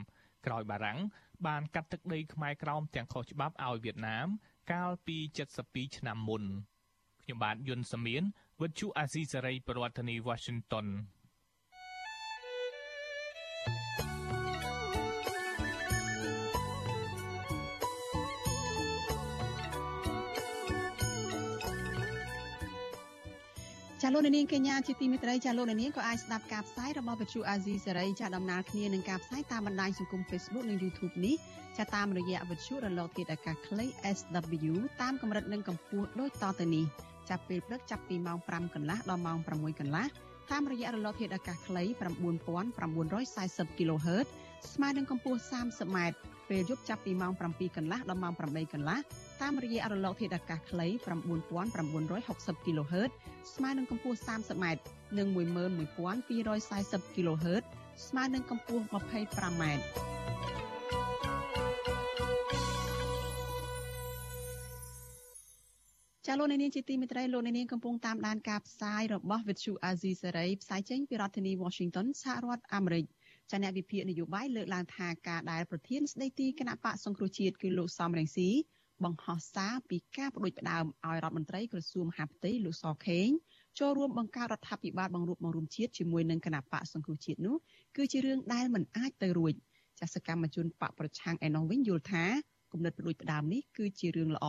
[0.46, 0.98] ក្រោយបារាំង
[1.46, 4.26] បានកាត់ទឹកដីខ្មែរក្រោមទាំងខុសច្បាប់ឲ្យវៀតណាម
[4.72, 5.16] កាលពី
[5.56, 6.44] 72ឆ្នាំមុន
[7.22, 8.22] ខ្ញុំបាទយុនសាមៀន
[8.60, 10.86] វិទ្យុអាស៊ីសេរីប្រធានាធិបតី Washington
[24.06, 31.34] ចាលោកនាងកញ្ញាជាទីមេត្រីចាលោកនាងក៏អាចស្ដាប់ការផ្សាយរបស់វិទ្យុអាស៊ីសេរីចាដំណើរគ្នានឹងការផ្សាយតាមបណ្ដាញសង្គម Facebook និង YouTube នេះ
[31.78, 33.84] ចាតាមរយៈវិទ្យុរលកធាតុអាកាសខ្លី
[34.16, 36.84] SW តាមកម្រិតនិងកម្ពស់ដូចតទៅនេះ
[37.28, 40.06] ចាប់ពេលព្រឹកចាប់ពីម៉ោង5កន្លះដល់ម៉ោង6កន្លះ
[40.50, 41.82] តាមរយៈរលកធាតុអាកាសខ្លី
[42.40, 44.26] 9940 kHz
[44.72, 45.98] ស្មើនឹងកម្ពស់ 30m
[46.48, 48.98] ពេលយប់ចាប់ពីម៉ោង7កន្លះដល់ម៉ោង8កន្លះ
[49.44, 50.86] តាមរយៈរលកធាតុអាកាសខ្លី
[51.76, 53.10] 9960 kHz
[53.54, 54.66] ស្មើនឹងកម្ពស់ 30m
[55.18, 55.28] និង
[56.26, 57.64] 11240 kHz
[58.06, 59.62] ស្មើនឹងកម្ពស់ 25m
[66.26, 73.04] ចាលោកនាងជាទីមេត្រីលោកនាងកំពុងតាមដានការផ្សាយរបស់ Vuthu Azizi Saray ផ្សាយចេញពីរដ្ឋធានី Washington សហរដ្ឋអាមេរិក
[73.50, 78.50] ចាអ្នកវិភាគនយោបាយលើកឡើងថាការដែលប្រធានស្ដីទីគណៈបកសង្គ្រោះជាតិគឺលោកសំរងស៊ី
[79.02, 83.28] បង្ហោះសារពីការបដិផ្ដាមឲ្យរដ្ឋមន្ត្រីក្រសួងមហាផ្ទៃលោកសខេង
[83.78, 87.56] ចូលរួមបង្កើតរដ្ឋាភិបាលបង្រួបបង្រួមជាតិជាមួយនឹងគណៈបកសង្គ្រោះជាតិនោះ
[87.96, 89.52] គឺជារឿងដែលមិនអាចទៅរួច
[90.00, 92.24] ចាសកម្មជនបកប្រឆាំងឯណោះវិញយល់ថា
[92.72, 94.46] គំនិតផ្ដួចផ្ដើមនេះគឺជារឿងល្អ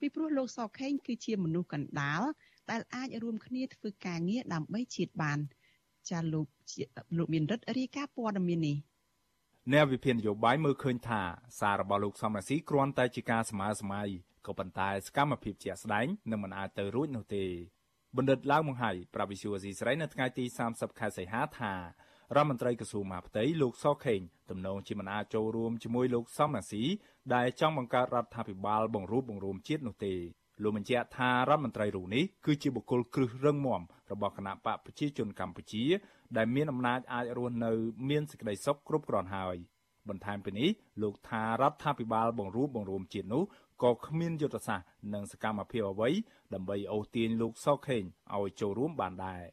[0.00, 2.22] ពីព្រោះលោកសខេងគឺជាមនុស្សកណ្ដាល
[2.70, 5.38] ដែលអាចរួមគ្នាធ្វើការងារដើម្បីជាតិបាន
[6.10, 6.46] ចាលោក
[7.18, 8.76] លោកមានរិទ្ធរាយការណ៍ព័ត៌មាននេះ
[9.72, 11.22] អ្នកវិភាគនយោបាយមើលឃើញថា
[11.60, 14.02] សាររបស់លោកសំរាសីគ្រាន់តែជាការស្មើស្មៃ
[14.46, 17.44] ក៏ប៉ុន្តែសកម្មភាពជាក់ស្ដែងនឹងមិនអាចទៅរួចនោះទេ
[18.16, 21.80] បណ្ឌិតឡាវមង្ហៃប្រាវិសុវស៊ីស្រីនៅថ្ងៃទី30ខែសីហាថារ
[22.34, 26.84] ដ្ឋមន្ត្រីក្រសួងមហាផ្ទៃលោកសខេងទំនងជាមិនអាចចូលរួមជាមួយលោកសំរាស៊ី
[27.34, 30.14] ដែលចង់បង្កើតរដ្ឋាភិបាលបង្រួបបង្រួមជាតិនោះទេ
[30.62, 35.84] លោកបញ្ជាក់ថារដ្ឋមន្ត្រីរូបនេះគឺជាបុគ្គលគ្រឹះរឹងមាំរបស់គណៈបកប្រជាជនកម្ពុជា
[36.36, 37.72] ដែលមានអំណាចអាចរស់នៅ
[38.08, 39.56] មានសេចក្តីសុខគ្រប់គ្រាន់ហើយ
[40.08, 40.68] បន្ថែមពីនេះ
[41.02, 43.42] លោកថារដ្ឋាភិបាលបង្រួបបង្រួមជាតិនោះ
[43.82, 46.10] ក៏គ្មានយុទ្ធសាស្ត្រនិងសកម្មភាពអ្វី
[46.54, 48.02] ដើម្បីអូសទាញលោកសខេង
[48.36, 49.44] ឲ្យចូលរួមបានដែរ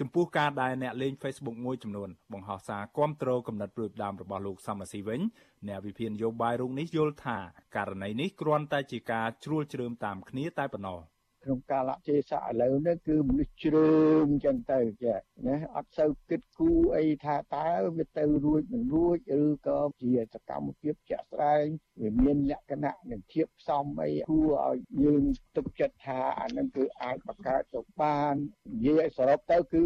[0.00, 5.20] ចំពោះការដែលអ្នកលេង Facebook មួយចំនួនបង្ហោះសារគាំទ្រគំនិតព្រួយផ្ដាមរបស់លោកសំរាសីវិញ
[5.68, 7.38] អ្នកវិភាគនយោបាយរូបនេះយល់ថា
[7.76, 10.98] ករណីនេះគ្រាន់តែជាការជ្រួលជ្រើមតាមគ្នាតែប៉ុណ្ណោះ
[11.44, 13.92] ក្នុងកាលៈទេសៈឥឡូវនេះគឺមនុស្សជ្រើ
[14.22, 15.14] មអញ្ចឹងទៅចា
[15.46, 21.64] ណាអត់សូវគិតគូរអីថាតើវាទៅរួចមិនរួចឬក៏ជាសកម្មភាពជាក់ស្ដែង
[22.00, 25.22] វាមានលក្ខណៈនឹងធៀបផ្សំអីគួរឲ្យយើង
[25.56, 28.34] ទុកចិត្តថាអានឹងគឺអាចបង្កើតទៅបាន
[28.72, 29.84] និយាយសរុបទៅគឺ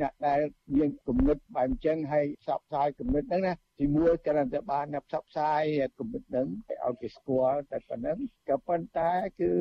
[0.00, 0.40] អ្នកដែល
[0.76, 5.62] មានគំនិតបែបអញ្ចឹងហើយផ្សព្វផ្សាយគំនិតហ្នឹងណា ទីមួយគ្រាន់តែបានផ្សព្វផ្សាយ
[5.98, 6.48] គំនិតហ្នឹង
[6.86, 8.18] ឲ្យគេស្គាល់តែប៉ុណ្្នឹង
[8.48, 9.10] ក៏ប៉ុន្តែ
[9.40, 9.52] គឺ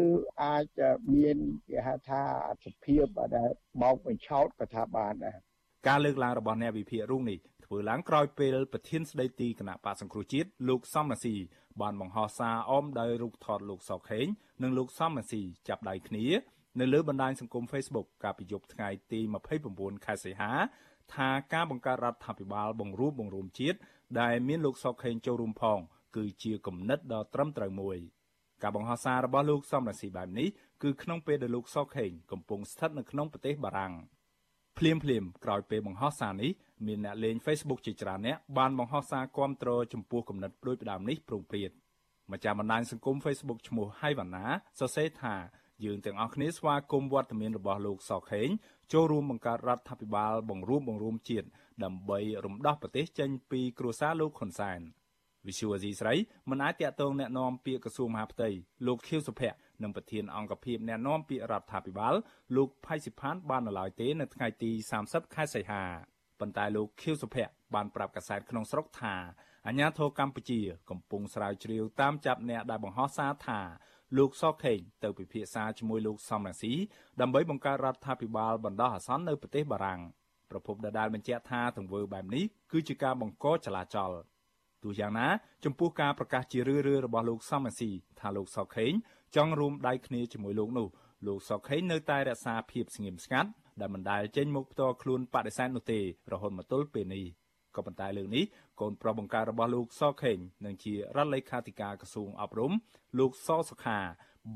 [0.43, 0.65] អាច
[1.13, 1.37] មាន
[1.69, 2.23] គេហៅថា
[2.65, 3.05] សភាព
[3.35, 3.49] ដែល
[3.81, 5.37] បោកបញ្ឆោតក៏ថាបានដែរ
[5.87, 11.35] ការលើកឡើងរបស់អ្នកវិភាគរូបនេះធ្វើឡើងក្រោយពេលប្រធានស្ដីទីគណៈបកសង្គ្រោះជាតិលោកសំរាស៊ី
[11.81, 14.25] បានបង្ហោះសារអមដោយរូបថតលោកសខេង
[14.63, 16.25] និងលោកសំរាស៊ីចាប់ដៃគ្នា
[16.79, 19.19] នៅលើបណ្ដាញសង្គម Facebook កាលពីយប់ថ្ងៃទី
[19.63, 20.51] 29ខែសីហា
[21.15, 23.77] ថាការបង្កើតរដ្ឋាភិបាលបង្រួបបង្រួមជាតិ
[24.21, 25.79] ដែលមានលោកសុកខេងចូលរួមផង
[26.15, 27.97] គឺជាគំនិតដ៏ត្រឹមត្រូវមួយ
[28.61, 30.47] ការបង្ហោះសាររបស់លោកសំរាសីបែបនេះ
[30.83, 33.93] គឺក្នុងពេលដែលលោកសុកខេងកំពុងស្ថិតនៅក្នុងប្រទេសបារាំង
[34.77, 36.51] ភ្លាមភ្លាមក្រោយពេលបង្ហោះសារនេះ
[36.87, 41.71] មានអ្នកលេង Facebook ជាច្រើនអ្នកបានបង្ហោះសារគាំទ្រចំពោះគំនិតប្រួយផ្ដាមនេះប្រងព្រាត
[42.31, 44.45] ម្ចាស់បណ្ដាញសង្គម Facebook ឈ្មោះហៃវ៉ាណា
[44.79, 45.35] សរសេរថា
[45.85, 48.49] យើងទាំងអស់គ្នាស្វាគមន៍វត្តមានរបស់លោកសខេង
[48.93, 51.47] ចូលរួមបង្កើតរដ្ឋាភិបាលបង្រួមបង្រួមជាតិ
[51.84, 54.80] ដើម្បីរំដោះប្រទេសចេញពីគ្រួសារលោកហ៊ុនសែន
[55.46, 56.14] វិសុវអាស៊ីស្រី
[56.50, 58.48] មិនអាចតាក់ទងแนะនាំពាក្យក្រសួងមហាផ្ទៃ
[58.86, 62.14] លោកខៀវសុភ័ក្រនិងប្រធានអង្គភិបแนะនាំពាក្យរដ្ឋាភិបាល
[62.56, 64.70] លោកផៃសិផានបាននៅឡើយទេនៅថ្ងៃទី
[65.02, 65.82] 30ខែសីហា
[66.40, 69.14] ប៉ុន្តែលោកខៀវសុភ័ក្របានប្រាប់កាសែតក្នុងស្រុកថា
[69.66, 70.60] អាញាធរកម្ពុជា
[70.90, 73.60] កំពុងស្រាវជ្រាវតាមចាប់អ្នកដែលបង្ហោះសារថា
[74.18, 76.72] លោកសខេងទៅពិភាក្សាជាមួយលោកសំរងស៊ី
[77.20, 80.00] ដើម្បីបង្កើតរដ្ឋាភិបាលបណ្ដោះអាសន្ននៅប្រទេសបារាំង
[80.51, 84.11] ប្រពន្ធដដែលបញ្ជាក់ថាទង្វើបែបនេះគឺជាការបង្កចលាចល
[84.83, 85.27] ទោះយ៉ាងណា
[85.65, 87.89] ចំពោះការប្រកាសជារឿយៗរបស់លោកសំរងស៊ី
[88.19, 88.91] ថាលោកសខេង
[89.35, 90.87] ចង់រួមដៃគ្នាជាមួយលោកនោះ
[91.27, 95.99] លោកសខេងនៅតែរក្សាភាពស្ងៀមស្ងាត់ដែលមិនដែលចេញមុខផ្ទាល់ខ្លួនបដិសេធនោះទេ
[96.31, 97.25] រហូតមកទល់ពេលនេះ
[97.75, 98.43] ក៏ប៉ុន្តែលើកនេះ
[98.81, 102.71] កូនប្រុសបង្ការរបស់លោកសខេងនិងជារដ្ឋលេខាធិការក្រសួងអប់រំ
[103.19, 103.99] លោកសសុខា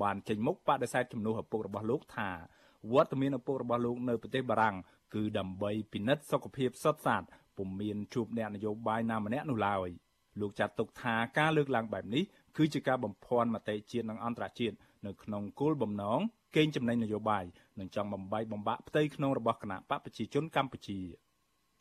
[0.02, 2.30] បានចេញមុខបដិសេធជំនួសឪពុករបស់លោកថា
[2.94, 4.76] វត្តមានឪពុករបស់លោកនៅប្រទេសបារាំង
[5.14, 7.24] គឺដើម្បីពិនិត្យសុខភាពសុទ្ធសាធ
[7.58, 9.90] ពុំមានជួបអ្នកនយោបាយណាម្នាក់នោះឡើយ
[10.40, 12.24] លោកចាត់ទុកថាការលើកឡើងបែបនេះ
[12.58, 16.20] គឺជាការបំភាន់មតិជាតិនិងអន្តរជាតិនៅក្នុងគោលបំណង
[16.56, 17.44] កេងចំណេញនយោបាយ
[17.80, 21.00] និងចង់បំបីបំបាក់ផ្ទៃក្នុងរបស់គណៈបកប្រជាជនកម្ពុជា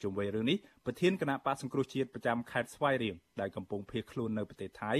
[0.03, 4.93] ជុំវិញរឿងនេះប្រធានគណៈបកសង្គ្រោះជាតិប្រចាំខេត្តស្វាយរៀងដែលកំពុងភៀសខ្លួននៅប្រទេសថៃ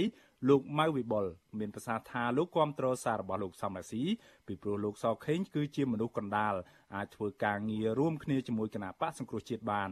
[0.49, 1.25] លោកម៉ៅវិបុល
[1.59, 4.03] មានប្រសាសន៍ថាលោកគាំទ្រសាររបស់លោកសំរាស៊ី
[4.47, 6.55] ពីព្រោះលោកសខេងគឺជាមនុស្សកណ្ដាល
[6.95, 9.89] អាចធ្វើការងាររួមគ្នាជាមួយគណៈបកសង្គ្រោះជាតិបាន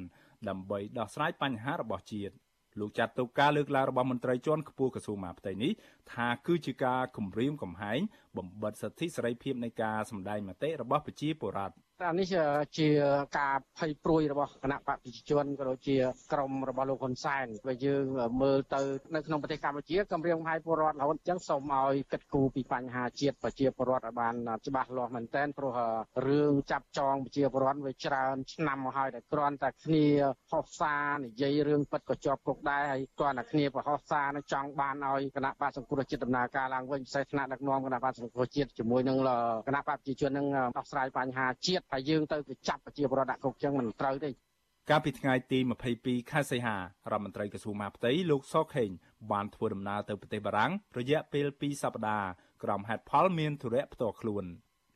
[0.50, 2.34] ដើម្បីដោះស្រាយបញ្ហារបស់ជាតិ
[2.80, 5.72] លោកចាត់ទុកការលើកឡើងរបស់មន្ត្រីជាន់ខ្ពស់ក្រសួងមហាផ្ទៃនេះ
[6.14, 8.00] ថាគឺជាការគំរាមកំហែង
[8.38, 11.76] បំបិទសិទ្ធិសេរីភាពនៃការសម្ដែងមតិរបស់ប្រជាពលរដ្ឋ
[12.08, 12.28] អានេះ
[12.78, 12.90] ជា
[13.40, 15.98] ការភ័យព្រួយរបស់គណៈបកប្រជាជនក៏ដូចជា
[16.34, 18.06] ក្រមរបស់លោកហ៊ុនសែនបើយើង
[18.42, 18.82] មើលទៅ
[19.16, 24.36] នៅក្នុងប្រទេសកម្ពុជាគម្រាមកំហែងពលរដ្ឋរហូតអញ្ចឹងសូមឲ្យគិតគូរពីបញ្ហាជាតិប្រជាពលរដ្ឋឲ្យបាន
[24.68, 25.74] ច្បាស់លាស់មែនទែនព្រោះ
[26.28, 30.06] រឿងចាប់ចងប្រជាពលរដ្ឋវាច្រើនឆ្នាំមកហើយតែគ្រាន់តែគ្នា
[30.52, 39.18] ហោះសារនិយាយរឿងពិតក៏ជាប់គុកដែរហើយគ្រាន់តែគ្នាប្រហោះសារនឹងចង់បានឲ្យគណៈបកសង្គ្រោះជាតិដំណើរការឡើងវិញពិសេសថ្នាក់ដឹកនាំគណៈបកសង្គ្រោះជាតិជាមួយនឹង
[39.68, 40.48] គណៈបកប្រជាជននឹង
[40.78, 44.30] ដោះស្រាយបញ្ហាជាតិហើយយើងទៅទៅចាប់ប្រជាពលរដ្ឋដាក់គុកចឹងមិនត្រូវទេ
[44.90, 45.60] កាលពីថ្ងៃទី
[45.96, 46.82] 22ខែសីហារ
[47.14, 48.90] ដ្ឋមន្ត្រីក្រសួងមហាផ្ទៃលោកសខេង
[49.32, 52.30] បានធ្វើដំណើរទៅប្រទេសបារាំងរយៈពេល2សប្តាហ៍
[52.64, 54.46] ក្រុមហេតុផលមានធុរៈផ្ទាល់ខ្លួន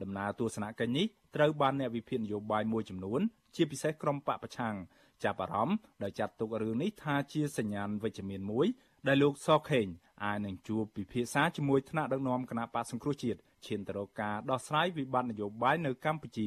[0.02, 3.22] ដំណើរទស្សនកិច្ចនេះត្រូវបានអ្នកវិភាគនយោបាយមួយចំនួន
[3.56, 4.76] ជាពិសេសក្រុមបកប្រឆាំង
[5.24, 8.68] ចាប់អារម្មណ៍ដោយចាត់ទុករឿងនេះថាជាសញ្ញាណវិជ្ជមានមួយ
[9.08, 9.88] ដែលលោកសខេង
[10.24, 16.42] អាចនឹងជួបពិភាក្សាជាមួយថ្នាក់ដឹកនាំគណៈបកសង្គ្រោះជាតិឈានទៅរកការដោះស្រាយវិបត្តិនយោបាយនៅកម្ពុជា